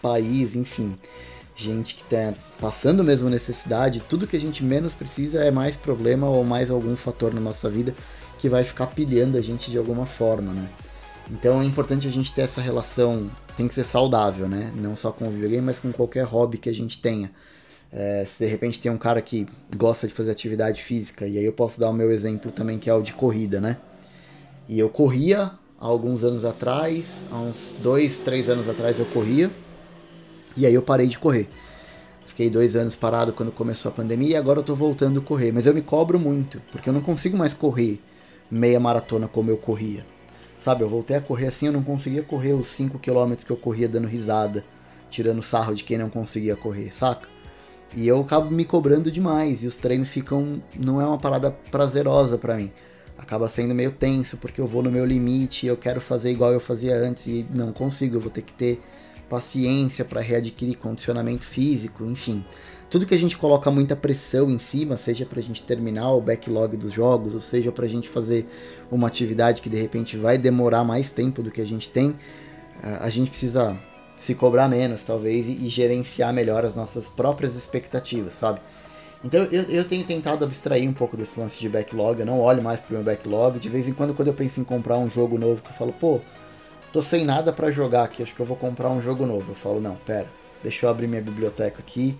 país, 0.01 0.55
enfim, 0.55 0.97
gente 1.57 1.95
que 1.95 2.03
está 2.03 2.35
passando 2.61 3.03
mesmo 3.03 3.29
necessidade, 3.29 4.03
tudo 4.09 4.27
que 4.27 4.37
a 4.37 4.41
gente 4.41 4.63
menos 4.63 4.93
precisa 4.93 5.43
é 5.43 5.51
mais 5.51 5.77
problema 5.77 6.29
ou 6.29 6.45
mais 6.45 6.71
algum 6.71 6.97
fator 6.97 7.33
na 7.33 7.41
nossa 7.41 7.69
vida 7.69 7.95
que 8.39 8.49
vai 8.49 8.65
ficar 8.65 8.87
pilhando 8.87 9.37
a 9.37 9.41
gente 9.41 9.71
de 9.71 9.79
alguma 9.79 10.07
forma, 10.07 10.53
né? 10.53 10.69
Então 11.31 11.61
é 11.61 11.65
importante 11.65 12.09
a 12.09 12.11
gente 12.11 12.33
ter 12.33 12.43
essa 12.43 12.61
relação, 12.61 13.31
tem 13.57 13.69
que 13.69 13.75
ser 13.75 13.85
saudável, 13.85 14.49
né? 14.49 14.73
Não 14.75 14.97
só 14.97 15.13
com 15.13 15.29
o 15.29 15.31
videogame, 15.31 15.63
mas 15.63 15.79
com 15.79 15.93
qualquer 15.93 16.25
hobby 16.25 16.59
que 16.59 16.69
a 16.69 16.75
gente 16.75 17.01
tenha 17.01 17.31
é, 17.93 18.25
se 18.25 18.45
de 18.45 18.51
repente 18.51 18.81
tem 18.81 18.91
um 18.91 18.99
cara 18.99 19.21
que 19.21 19.47
gosta 19.77 20.07
de 20.07 20.15
fazer 20.15 20.31
atividade 20.31 20.83
física, 20.83 21.27
e 21.27 21.39
aí 21.39 21.45
eu 21.45 21.53
posso 21.53 21.81
dar 21.81 21.91
o 21.91 21.93
meu 21.93 22.11
exemplo 22.11 22.53
também, 22.53 22.79
que 22.79 22.89
é 22.89 22.95
o 22.95 23.03
de 23.03 23.13
corrida, 23.13 23.61
né? 23.61 23.77
E 24.69 24.79
eu 24.79 24.89
corria 24.89 25.51
há 25.81 25.87
alguns 25.87 26.23
anos 26.23 26.45
atrás, 26.45 27.25
há 27.31 27.39
uns 27.39 27.75
dois, 27.83 28.19
três 28.19 28.49
anos 28.49 28.69
atrás 28.69 28.99
eu 28.99 29.07
corria, 29.07 29.51
e 30.57 30.67
aí 30.67 30.75
eu 30.75 30.83
parei 30.83 31.07
de 31.07 31.19
correr. 31.19 31.49
Fiquei 32.27 32.51
dois 32.51 32.77
anos 32.77 32.95
parado 32.95 33.33
quando 33.33 33.51
começou 33.51 33.91
a 33.91 33.93
pandemia 33.95 34.31
e 34.31 34.37
agora 34.37 34.61
eu 34.61 34.63
tô 34.63 34.75
voltando 34.75 35.21
a 35.21 35.23
correr. 35.23 35.53
Mas 35.53 35.67
eu 35.67 35.75
me 35.75 35.83
cobro 35.83 36.19
muito, 36.19 36.63
porque 36.71 36.89
eu 36.89 36.93
não 36.93 37.01
consigo 37.01 37.37
mais 37.37 37.53
correr 37.53 38.01
meia 38.51 38.79
maratona 38.79 39.27
como 39.27 39.51
eu 39.51 39.57
corria. 39.57 40.07
Sabe, 40.59 40.83
eu 40.83 40.89
voltei 40.89 41.17
a 41.17 41.21
correr 41.21 41.47
assim, 41.47 41.67
eu 41.67 41.73
não 41.73 41.83
conseguia 41.83 42.23
correr 42.23 42.53
os 42.53 42.69
5 42.69 42.99
km 42.99 43.35
que 43.45 43.51
eu 43.51 43.57
corria 43.57 43.89
dando 43.89 44.07
risada, 44.07 44.65
tirando 45.09 45.43
sarro 45.43 45.75
de 45.75 45.85
quem 45.85 45.97
não 45.97 46.11
conseguia 46.11 46.55
correr, 46.55 46.95
saca? 46.95 47.29
E 47.97 48.07
eu 48.07 48.21
acabo 48.21 48.51
me 48.51 48.65
cobrando 48.65 49.11
demais 49.11 49.63
e 49.63 49.67
os 49.67 49.77
treinos 49.77 50.09
ficam 50.09 50.63
não 50.79 51.01
é 51.01 51.07
uma 51.07 51.19
parada 51.19 51.51
prazerosa 51.71 52.39
para 52.39 52.57
mim. 52.57 52.71
Acaba 53.21 53.49
sendo 53.49 53.75
meio 53.75 53.93
tenso 53.93 54.39
porque 54.39 54.61
eu 54.61 54.67
vou 54.67 54.83
no 54.83 54.91
meu 54.91 55.05
limite, 55.05 55.67
eu 55.67 55.77
quero 55.77 56.01
fazer 56.01 56.31
igual 56.31 56.53
eu 56.53 56.61
fazia 56.61 56.97
antes 56.97 57.27
e 57.27 57.47
não 57.55 57.71
consigo, 57.71 58.17
eu 58.17 58.21
vou 58.21 58.31
ter 58.31 58.41
que 58.41 58.53
ter 58.53 58.81
paciência 59.29 60.05
para 60.05 60.21
readquirir 60.21 60.79
condicionamento 60.79 61.45
físico, 61.45 62.05
enfim. 62.05 62.45
Tudo 62.89 63.07
que 63.07 63.15
a 63.15 63.19
gente 63.19 63.37
coloca 63.37 63.71
muita 63.71 63.95
pressão 63.95 64.51
em 64.51 64.59
cima, 64.59 64.97
seja 64.97 65.25
para 65.27 65.39
a 65.39 65.43
gente 65.43 65.63
terminar 65.63 66.11
o 66.13 66.21
backlog 66.21 66.77
dos 66.77 66.93
jogos, 66.93 67.35
ou 67.35 67.41
seja 67.41 67.71
para 67.71 67.85
a 67.85 67.89
gente 67.89 68.09
fazer 68.09 68.49
uma 68.91 69.07
atividade 69.07 69.63
que 69.63 69.69
de 69.69 69.77
repente 69.77 70.17
vai 70.17 70.37
demorar 70.37 70.83
mais 70.83 71.13
tempo 71.13 71.43
do 71.43 71.51
que 71.51 71.61
a 71.61 71.67
gente 71.67 71.89
tem, 71.89 72.17
a 72.83 73.09
gente 73.11 73.31
precisa 73.31 73.79
se 74.17 74.35
cobrar 74.35 74.69
menos, 74.69 75.03
talvez, 75.03 75.47
e, 75.47 75.67
e, 75.67 75.69
gerenciar 75.69 76.33
melhor 76.33 76.65
as 76.65 76.75
nossas 76.75 77.09
próprias 77.09 77.55
expectativas, 77.55 78.35
sabe? 78.35 78.61
Então 79.23 79.45
eu, 79.45 79.63
eu 79.65 79.85
tenho 79.85 80.05
tentado 80.05 80.45
abstrair 80.45 80.89
um 80.89 80.93
pouco 80.93 81.17
desse 81.17 81.39
lance 81.39 81.59
de 81.61 81.69
backlog, 81.69 82.21
eu 82.21 82.27
não 82.27 82.41
olho 82.41 82.63
mais 82.63 82.81
pro 82.81 82.95
meu 82.95 83.05
backlog. 83.05 83.59
De 83.59 83.69
vez 83.69 83.87
em 83.87 83.93
quando, 83.93 84.15
quando 84.15 84.29
eu 84.29 84.35
penso 84.35 84.61
em 84.61 84.65
comprar 84.65 84.97
um 84.97 85.11
jogo 85.11 85.39
novo, 85.39 85.63
que 85.63 85.69
eu 85.69 85.75
falo, 85.75 85.93
pô, 85.93 86.21
tô 86.93 87.03
sem 87.03 87.25
nada 87.25 87.53
para 87.53 87.71
jogar 87.71 88.05
aqui, 88.05 88.23
acho 88.23 88.35
que 88.35 88.41
eu 88.41 88.47
vou 88.47 88.57
comprar 88.57 88.89
um 88.89 89.01
jogo 89.01 89.27
novo. 89.27 89.53
Eu 89.53 89.55
falo, 89.55 89.81
não, 89.81 89.97
pera, 89.97 90.27
deixa 90.63 90.87
eu 90.87 90.91
abrir 90.91 91.07
minha 91.07 91.23
biblioteca 91.23 91.81
aqui, 91.81 92.17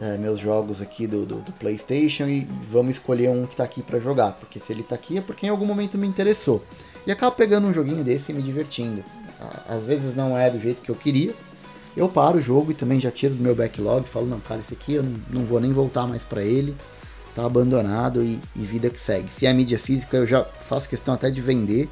é, 0.00 0.18
meus 0.18 0.38
jogos 0.38 0.82
aqui 0.82 1.06
do, 1.06 1.24
do, 1.24 1.36
do, 1.36 1.52
PlayStation 1.52 2.26
e 2.26 2.48
vamos 2.62 2.96
escolher 2.96 3.30
um 3.30 3.46
que 3.46 3.56
tá 3.56 3.64
aqui 3.64 3.80
para 3.82 3.98
jogar, 3.98 4.32
porque 4.32 4.58
se 4.58 4.72
ele 4.72 4.82
tá 4.82 4.96
aqui 4.96 5.18
é 5.18 5.20
porque 5.20 5.46
em 5.46 5.48
algum 5.48 5.64
momento 5.64 5.96
me 5.96 6.06
interessou. 6.06 6.62
E 7.06 7.12
acabo 7.12 7.36
pegando 7.36 7.66
um 7.66 7.72
joguinho 7.72 8.02
desse 8.02 8.32
e 8.32 8.34
me 8.34 8.42
divertindo 8.42 9.04
às 9.68 9.84
vezes 9.84 10.14
não 10.14 10.36
é 10.38 10.50
do 10.50 10.60
jeito 10.60 10.82
que 10.82 10.90
eu 10.90 10.94
queria, 10.94 11.34
eu 11.96 12.08
paro 12.08 12.38
o 12.38 12.42
jogo 12.42 12.72
e 12.72 12.74
também 12.74 12.98
já 12.98 13.10
tiro 13.10 13.34
do 13.34 13.42
meu 13.42 13.54
backlog, 13.54 14.08
falo, 14.08 14.26
não, 14.26 14.40
cara, 14.40 14.60
esse 14.60 14.74
aqui 14.74 14.94
eu 14.94 15.02
não, 15.02 15.14
não 15.30 15.44
vou 15.44 15.60
nem 15.60 15.72
voltar 15.72 16.06
mais 16.06 16.24
para 16.24 16.42
ele, 16.42 16.74
tá 17.34 17.44
abandonado 17.44 18.22
e, 18.22 18.40
e, 18.56 18.62
vida 18.64 18.90
que 18.90 19.00
segue. 19.00 19.32
Se 19.32 19.46
é 19.46 19.52
mídia 19.52 19.78
física, 19.78 20.16
eu 20.16 20.26
já 20.26 20.44
faço 20.44 20.88
questão 20.88 21.14
até 21.14 21.30
de 21.30 21.40
vender, 21.40 21.88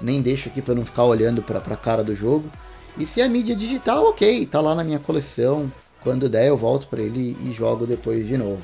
nem 0.00 0.20
deixo 0.20 0.48
aqui 0.48 0.60
para 0.60 0.74
não 0.74 0.84
ficar 0.84 1.04
olhando 1.04 1.42
para 1.42 1.58
a 1.58 1.76
cara 1.76 2.04
do 2.04 2.14
jogo. 2.14 2.50
E 2.96 3.06
se 3.06 3.20
é 3.20 3.28
mídia 3.28 3.54
digital, 3.54 4.06
ok, 4.06 4.44
tá 4.46 4.60
lá 4.60 4.74
na 4.74 4.84
minha 4.84 4.98
coleção. 4.98 5.70
Quando 6.02 6.28
der, 6.28 6.48
eu 6.48 6.56
volto 6.56 6.86
para 6.86 7.00
ele 7.00 7.36
e 7.44 7.52
jogo 7.52 7.86
depois 7.86 8.26
de 8.26 8.36
novo. 8.36 8.62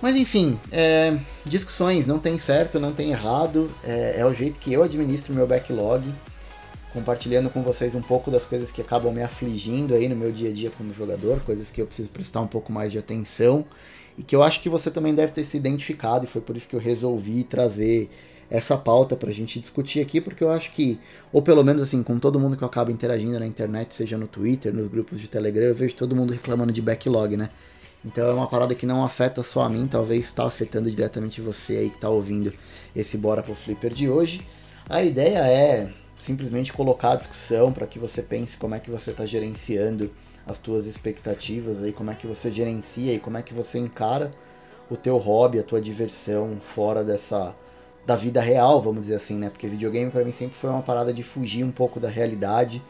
Mas 0.00 0.16
enfim, 0.16 0.58
é, 0.70 1.16
discussões 1.44 2.06
não 2.06 2.18
tem 2.18 2.38
certo, 2.38 2.80
não 2.80 2.92
tem 2.92 3.10
errado. 3.10 3.70
É, 3.84 4.16
é 4.18 4.26
o 4.26 4.32
jeito 4.32 4.58
que 4.58 4.72
eu 4.72 4.82
administro 4.82 5.32
meu 5.32 5.46
backlog 5.46 6.12
compartilhando 6.92 7.48
com 7.48 7.62
vocês 7.62 7.94
um 7.94 8.02
pouco 8.02 8.30
das 8.30 8.44
coisas 8.44 8.70
que 8.70 8.80
acabam 8.80 9.12
me 9.12 9.22
afligindo 9.22 9.94
aí 9.94 10.08
no 10.08 10.16
meu 10.16 10.30
dia 10.30 10.50
a 10.50 10.52
dia 10.52 10.70
como 10.70 10.92
jogador, 10.92 11.40
coisas 11.40 11.70
que 11.70 11.80
eu 11.80 11.86
preciso 11.86 12.08
prestar 12.08 12.40
um 12.40 12.46
pouco 12.46 12.72
mais 12.72 12.92
de 12.92 12.98
atenção 12.98 13.64
e 14.16 14.22
que 14.22 14.36
eu 14.36 14.42
acho 14.42 14.60
que 14.60 14.68
você 14.68 14.90
também 14.90 15.14
deve 15.14 15.32
ter 15.32 15.44
se 15.44 15.56
identificado 15.56 16.24
e 16.24 16.28
foi 16.28 16.42
por 16.42 16.56
isso 16.56 16.68
que 16.68 16.76
eu 16.76 16.80
resolvi 16.80 17.44
trazer 17.44 18.10
essa 18.50 18.76
pauta 18.76 19.16
para 19.16 19.30
a 19.30 19.32
gente 19.32 19.58
discutir 19.58 20.00
aqui, 20.00 20.20
porque 20.20 20.44
eu 20.44 20.50
acho 20.50 20.72
que, 20.72 21.00
ou 21.32 21.40
pelo 21.40 21.64
menos 21.64 21.82
assim, 21.82 22.02
com 22.02 22.18
todo 22.18 22.38
mundo 22.38 22.54
que 22.54 22.62
eu 22.62 22.68
acabo 22.68 22.90
interagindo 22.90 23.40
na 23.40 23.46
internet, 23.46 23.94
seja 23.94 24.18
no 24.18 24.28
Twitter, 24.28 24.74
nos 24.74 24.88
grupos 24.88 25.18
de 25.18 25.28
Telegram, 25.28 25.64
eu 25.64 25.74
vejo 25.74 25.94
todo 25.94 26.14
mundo 26.14 26.34
reclamando 26.34 26.70
de 26.70 26.82
backlog, 26.82 27.34
né? 27.34 27.48
Então 28.04 28.28
é 28.28 28.32
uma 28.34 28.46
parada 28.46 28.74
que 28.74 28.84
não 28.84 29.02
afeta 29.02 29.42
só 29.42 29.62
a 29.62 29.70
mim, 29.70 29.86
talvez 29.86 30.24
está 30.24 30.44
afetando 30.44 30.90
diretamente 30.90 31.40
você 31.40 31.76
aí 31.76 31.88
que 31.88 31.94
está 31.94 32.10
ouvindo 32.10 32.52
esse 32.94 33.16
Bora 33.16 33.42
pro 33.42 33.54
Flipper 33.54 33.94
de 33.94 34.10
hoje. 34.10 34.46
A 34.86 35.02
ideia 35.02 35.38
é 35.46 35.88
simplesmente 36.16 36.72
colocar 36.72 37.12
a 37.12 37.16
discussão 37.16 37.72
para 37.72 37.86
que 37.86 37.98
você 37.98 38.22
pense 38.22 38.56
como 38.56 38.74
é 38.74 38.80
que 38.80 38.90
você 38.90 39.10
está 39.10 39.26
gerenciando 39.26 40.10
as 40.46 40.58
tuas 40.58 40.86
expectativas 40.86 41.82
aí, 41.82 41.92
como 41.92 42.10
é 42.10 42.14
que 42.14 42.26
você 42.26 42.50
gerencia 42.50 43.12
e 43.12 43.18
como 43.18 43.36
é 43.38 43.42
que 43.42 43.54
você 43.54 43.78
encara 43.78 44.30
o 44.90 44.96
teu 44.96 45.16
hobby, 45.16 45.58
a 45.58 45.62
tua 45.62 45.80
diversão 45.80 46.58
fora 46.60 47.04
dessa 47.04 47.54
da 48.04 48.16
vida 48.16 48.40
real, 48.40 48.82
vamos 48.82 49.02
dizer 49.02 49.14
assim, 49.14 49.36
né? 49.38 49.48
Porque 49.48 49.68
videogame 49.68 50.10
para 50.10 50.24
mim 50.24 50.32
sempre 50.32 50.56
foi 50.56 50.68
uma 50.68 50.82
parada 50.82 51.12
de 51.12 51.22
fugir 51.22 51.62
um 51.62 51.70
pouco 51.70 52.00
da 52.00 52.08
realidade 52.08 52.82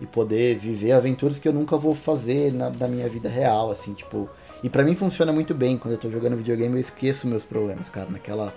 e 0.00 0.06
poder 0.06 0.58
viver 0.58 0.92
aventuras 0.92 1.38
que 1.38 1.48
eu 1.48 1.52
nunca 1.52 1.76
vou 1.76 1.94
fazer 1.94 2.52
na, 2.52 2.70
na 2.70 2.86
minha 2.86 3.08
vida 3.08 3.28
real, 3.28 3.70
assim, 3.70 3.94
tipo. 3.94 4.28
E 4.62 4.68
para 4.68 4.84
mim 4.84 4.94
funciona 4.94 5.32
muito 5.32 5.54
bem 5.54 5.78
quando 5.78 5.94
eu 5.94 5.98
tô 5.98 6.10
jogando 6.10 6.36
videogame, 6.36 6.74
eu 6.74 6.80
esqueço 6.80 7.26
meus 7.26 7.44
problemas, 7.44 7.88
cara, 7.88 8.10
naquela 8.10 8.54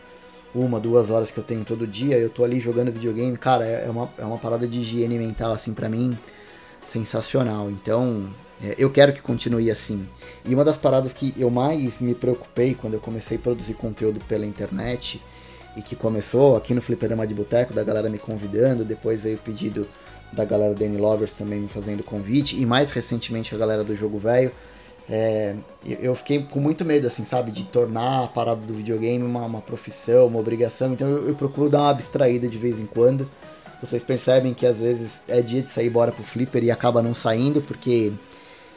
uma, 0.54 0.80
duas 0.80 1.10
horas 1.10 1.32
que 1.32 1.38
eu 1.38 1.44
tenho 1.44 1.64
todo 1.64 1.88
dia, 1.88 2.18
eu 2.18 2.30
tô 2.30 2.44
ali 2.44 2.60
jogando 2.60 2.92
videogame, 2.92 3.38
cara, 3.38 3.66
é, 3.66 3.86
é 3.86 3.90
uma, 3.90 4.10
é 4.18 4.26
uma 4.26 4.38
parada 4.38 4.68
de 4.68 4.80
higiene 4.80 5.18
mental, 5.18 5.54
assim, 5.54 5.74
para 5.74 5.88
mim, 5.88 6.18
sensacional. 6.86 7.70
Então, 7.70 8.30
é, 8.64 8.76
eu 8.78 8.90
quero 8.90 9.14
que 9.14 9.22
continue 9.22 9.72
assim. 9.72 10.08
E 10.46 10.54
uma 10.54 10.64
das 10.64 10.78
paradas 10.78 11.14
que 11.14 11.34
eu 11.38 11.50
mais 11.50 12.00
me 12.00 12.14
preocupei 12.14 12.76
quando 12.76 12.96
eu 12.96 13.00
comecei 13.00 13.38
a 13.38 13.40
produzir 13.40 13.74
conteúdo 13.74 14.20
pela 14.28 14.46
internet, 14.46 15.22
e 15.76 15.82
que 15.82 15.96
começou 15.96 16.58
aqui 16.58 16.74
no 16.74 16.82
Fliperama 16.82 17.26
de 17.26 17.34
Boteco, 17.34 17.74
da 17.74 17.84
galera 17.84 18.10
me 18.10 18.18
convidando, 18.18 18.84
depois 18.84 19.22
veio 19.22 19.38
o 19.38 19.40
pedido 19.40 19.88
da 20.34 20.46
galera 20.46 20.74
da 20.74 20.86
Lovers 20.86 21.34
também 21.34 21.60
me 21.60 21.68
fazendo 21.68 22.04
convite, 22.04 22.62
e 22.62 22.66
mais 22.66 22.92
recentemente 22.92 23.54
a 23.54 23.58
galera 23.58 23.84
do 23.84 23.96
Jogo 23.96 24.18
Velho, 24.18 24.52
é, 25.14 25.56
eu 25.84 26.16
fiquei 26.16 26.42
com 26.42 26.62
muito 26.62 26.86
medo, 26.86 27.06
assim, 27.06 27.26
sabe, 27.26 27.52
de 27.52 27.66
tornar 27.66 28.24
a 28.24 28.28
parada 28.28 28.62
do 28.62 28.74
videogame 28.74 29.26
uma, 29.26 29.46
uma 29.46 29.60
profissão, 29.60 30.28
uma 30.28 30.40
obrigação. 30.40 30.94
Então 30.94 31.06
eu, 31.06 31.28
eu, 31.28 31.36
procuro 31.36 31.70
dar 31.70 31.80
uma 31.80 31.90
abstraída 31.90 32.48
de 32.48 32.58
vez 32.58 32.80
em 32.80 32.86
quando. 32.86 33.30
Vocês 33.84 34.04
percebem 34.04 34.54
que 34.54 34.66
às 34.66 34.80
vezes 34.80 35.22
é 35.28 35.42
dia 35.42 35.62
de 35.62 35.68
sair 35.68 35.90
bora 35.90 36.14
pro 36.14 36.24
flipper 36.24 36.64
e 36.64 36.72
acaba 36.72 37.02
não 37.02 37.14
saindo 37.14 37.62
porque 37.62 38.14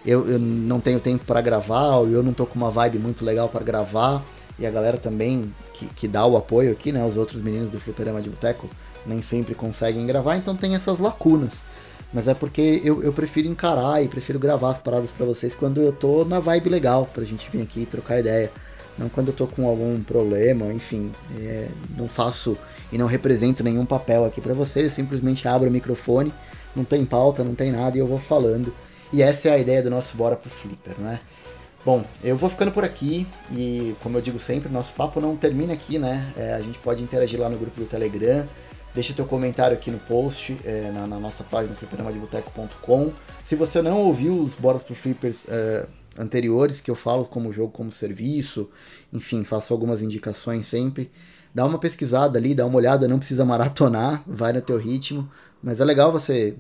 eu, 0.05 0.29
eu 0.29 0.40
não 0.40 0.81
tenho 0.81 0.99
tempo 0.99 1.25
para 1.25 1.40
gravar, 1.40 1.99
ou 1.99 2.09
eu 2.09 2.23
não 2.23 2.33
tô 2.33 2.47
com 2.47 2.57
uma 2.57 2.70
vibe 2.70 2.99
muito 2.99 3.25
legal 3.25 3.49
para 3.49 3.62
gravar. 3.62 4.20
E 4.59 4.66
a 4.66 4.70
galera 4.73 4.97
também 4.97 5.53
que, 5.73 5.87
que 5.87 6.09
dá 6.09 6.27
o 6.27 6.37
apoio 6.37 6.73
aqui, 6.73 6.90
né? 6.90 7.05
Os 7.05 7.16
outros 7.16 7.40
meninos 7.42 7.70
do 7.70 7.79
Fliperama 7.79 8.20
de 8.20 8.31
Boteco 8.31 8.68
nem 9.07 9.23
sempre 9.23 9.55
conseguem 9.55 10.05
gravar, 10.05 10.37
então 10.37 10.57
tem 10.57 10.75
essas 10.75 10.99
lacunas. 10.99 11.62
Mas 12.14 12.29
é 12.29 12.33
porque 12.33 12.81
eu, 12.85 13.03
eu 13.03 13.12
prefiro 13.12 13.48
encarar 13.48 14.03
e 14.03 14.07
prefiro 14.07 14.38
gravar 14.38 14.70
as 14.70 14.79
paradas 14.79 15.11
para 15.11 15.27
vocês 15.27 15.53
quando 15.53 15.81
eu 15.81 15.92
tô 15.92 16.24
na 16.24 16.38
vibe 16.38 16.70
legal, 16.70 17.11
pra 17.12 17.24
gente 17.24 17.50
vir 17.50 17.61
aqui 17.61 17.85
trocar 17.85 18.20
ideia. 18.20 18.53
Não 18.96 19.09
quando 19.09 19.29
eu 19.29 19.35
tô 19.35 19.48
com 19.48 19.66
algum 19.66 20.00
problema, 20.00 20.72
enfim. 20.72 21.11
É, 21.37 21.68
não 21.98 22.07
faço 22.07 22.57
e 22.92 22.96
não 22.96 23.07
represento 23.07 23.64
nenhum 23.64 23.85
papel 23.85 24.24
aqui 24.24 24.40
para 24.40 24.55
vocês, 24.55 24.85
eu 24.85 24.90
simplesmente 24.90 25.48
abro 25.48 25.68
o 25.68 25.72
microfone, 25.72 26.33
não 26.77 26.85
tem 26.85 27.05
pauta, 27.05 27.42
não 27.42 27.57
tem 27.57 27.72
nada 27.72 27.96
e 27.96 28.00
eu 28.00 28.07
vou 28.07 28.20
falando. 28.20 28.72
E 29.12 29.20
essa 29.20 29.48
é 29.48 29.53
a 29.53 29.59
ideia 29.59 29.83
do 29.83 29.90
nosso 29.90 30.16
Bora 30.16 30.37
pro 30.37 30.48
Flipper, 30.48 30.94
né? 30.98 31.18
Bom, 31.85 32.05
eu 32.22 32.37
vou 32.37 32.48
ficando 32.48 32.70
por 32.70 32.85
aqui 32.85 33.27
e, 33.53 33.94
como 34.03 34.16
eu 34.16 34.22
digo 34.22 34.38
sempre, 34.38 34.72
nosso 34.72 34.92
papo 34.92 35.20
não 35.20 35.37
termina 35.37 35.72
aqui, 35.72 35.98
né? 35.98 36.33
É, 36.37 36.55
a 36.55 36.61
gente 36.61 36.79
pode 36.79 37.03
interagir 37.03 37.38
lá 37.38 37.50
no 37.50 37.59
grupo 37.59 37.79
do 37.79 37.87
Telegram, 37.87 38.46
Deixa 38.94 39.12
teu 39.12 39.26
comentário 39.26 39.76
aqui 39.76 39.90
no 39.90 39.98
post, 39.98 40.57
é, 40.64 40.88
na, 40.92 41.04
na, 41.04 41.18
nossa 41.18 41.42
página 41.42 41.74
fliperamadeboteco.com. 41.74 43.12
Se 43.44 43.57
você 43.57 43.83
não 43.83 44.02
ouviu 44.02 44.38
os 44.38 44.54
Boras 44.54 44.85
pro 44.85 44.94
Flippers 44.94 45.44
é, 45.48 45.88
anteriores, 46.16 46.80
que 46.80 46.92
eu 46.92 46.94
falo 46.94 47.24
como 47.24 47.52
jogo 47.52 47.72
como 47.72 47.90
serviço, 47.90 48.70
enfim, 49.12 49.42
faço 49.42 49.72
algumas 49.72 50.00
indicações 50.00 50.68
sempre. 50.68 51.11
Dá 51.52 51.66
uma 51.66 51.76
pesquisada 51.76 52.38
ali, 52.38 52.54
dá 52.54 52.64
uma 52.64 52.76
olhada, 52.76 53.09
não 53.09 53.18
precisa 53.18 53.44
maratonar, 53.44 54.22
vai 54.28 54.52
no 54.52 54.61
teu 54.61 54.78
ritmo. 54.78 55.28
Mas 55.61 55.80
é 55.80 55.85
legal 55.85 56.12
você 56.12 56.54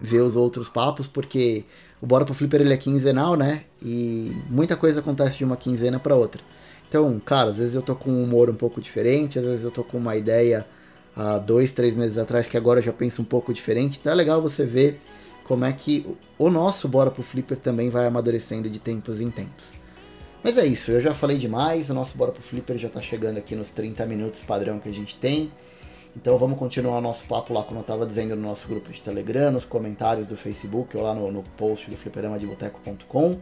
ver 0.00 0.20
os 0.20 0.36
outros 0.36 0.68
papos, 0.68 1.08
porque 1.08 1.64
o 2.00 2.06
Bora 2.06 2.24
pro 2.24 2.34
Flipper 2.34 2.60
ele 2.60 2.72
é 2.72 2.76
quinzenal, 2.76 3.34
né? 3.34 3.64
E 3.82 4.32
muita 4.48 4.76
coisa 4.76 5.00
acontece 5.00 5.38
de 5.38 5.44
uma 5.44 5.56
quinzena 5.56 5.98
para 5.98 6.14
outra. 6.14 6.40
Então, 6.88 7.18
cara, 7.18 7.50
às 7.50 7.56
vezes 7.56 7.74
eu 7.74 7.82
tô 7.82 7.96
com 7.96 8.12
um 8.12 8.22
humor 8.22 8.48
um 8.48 8.54
pouco 8.54 8.80
diferente, 8.80 9.40
às 9.40 9.44
vezes 9.44 9.64
eu 9.64 9.72
tô 9.72 9.82
com 9.82 9.98
uma 9.98 10.16
ideia 10.16 10.64
há 11.16 11.38
dois, 11.38 11.72
três 11.72 11.94
meses 11.94 12.18
atrás, 12.18 12.46
que 12.46 12.56
agora 12.56 12.80
eu 12.80 12.84
já 12.84 12.92
penso 12.92 13.22
um 13.22 13.24
pouco 13.24 13.52
diferente. 13.52 13.98
Então 14.00 14.12
é 14.12 14.14
legal 14.14 14.40
você 14.40 14.64
ver 14.64 15.00
como 15.44 15.64
é 15.64 15.72
que 15.72 16.06
o 16.38 16.48
nosso 16.48 16.86
Bora 16.88 17.10
pro 17.10 17.22
Flipper 17.22 17.58
também 17.58 17.90
vai 17.90 18.06
amadurecendo 18.06 18.70
de 18.70 18.78
tempos 18.78 19.20
em 19.20 19.30
tempos. 19.30 19.68
Mas 20.42 20.56
é 20.56 20.66
isso, 20.66 20.90
eu 20.90 21.00
já 21.00 21.12
falei 21.12 21.36
demais, 21.36 21.90
o 21.90 21.94
nosso 21.94 22.16
Bora 22.16 22.32
pro 22.32 22.42
Flipper 22.42 22.78
já 22.78 22.88
tá 22.88 23.00
chegando 23.00 23.36
aqui 23.36 23.54
nos 23.54 23.70
30 23.70 24.06
minutos 24.06 24.40
padrão 24.40 24.78
que 24.78 24.88
a 24.88 24.94
gente 24.94 25.16
tem. 25.16 25.52
Então 26.16 26.36
vamos 26.38 26.58
continuar 26.58 26.98
o 26.98 27.00
nosso 27.00 27.24
papo 27.24 27.52
lá, 27.52 27.62
como 27.62 27.78
eu 27.78 27.82
estava 27.82 28.04
dizendo, 28.04 28.34
no 28.34 28.42
nosso 28.42 28.66
grupo 28.66 28.90
de 28.90 29.00
Telegram, 29.00 29.50
nos 29.50 29.64
comentários 29.64 30.26
do 30.26 30.36
Facebook 30.36 30.96
ou 30.96 31.02
lá 31.02 31.14
no, 31.14 31.30
no 31.30 31.42
post 31.56 31.90
do 31.90 31.96
fliperamadeboteco.com. 31.96 33.38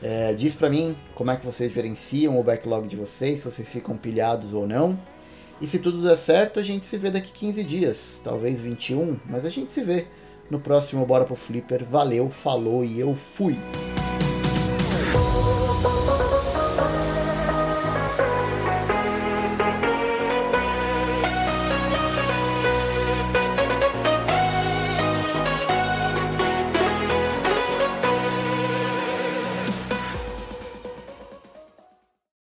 É, 0.00 0.32
diz 0.32 0.54
pra 0.54 0.70
mim 0.70 0.96
como 1.14 1.30
é 1.30 1.36
que 1.36 1.44
vocês 1.44 1.72
gerenciam 1.72 2.38
o 2.38 2.42
backlog 2.42 2.86
de 2.86 2.94
vocês, 2.94 3.38
se 3.40 3.44
vocês 3.44 3.68
ficam 3.68 3.96
pilhados 3.96 4.52
ou 4.52 4.66
não. 4.66 4.98
E 5.60 5.66
se 5.66 5.78
tudo 5.78 6.02
der 6.02 6.16
certo, 6.16 6.60
a 6.60 6.62
gente 6.62 6.86
se 6.86 6.96
vê 6.96 7.10
daqui 7.10 7.32
15 7.32 7.64
dias, 7.64 8.20
talvez 8.22 8.60
21, 8.60 9.18
mas 9.28 9.44
a 9.44 9.50
gente 9.50 9.72
se 9.72 9.82
vê 9.82 10.06
no 10.50 10.60
próximo 10.60 11.04
Bora 11.04 11.24
pro 11.24 11.34
Flipper. 11.34 11.84
Valeu, 11.84 12.30
falou 12.30 12.84
e 12.84 13.00
eu 13.00 13.14
fui! 13.14 13.56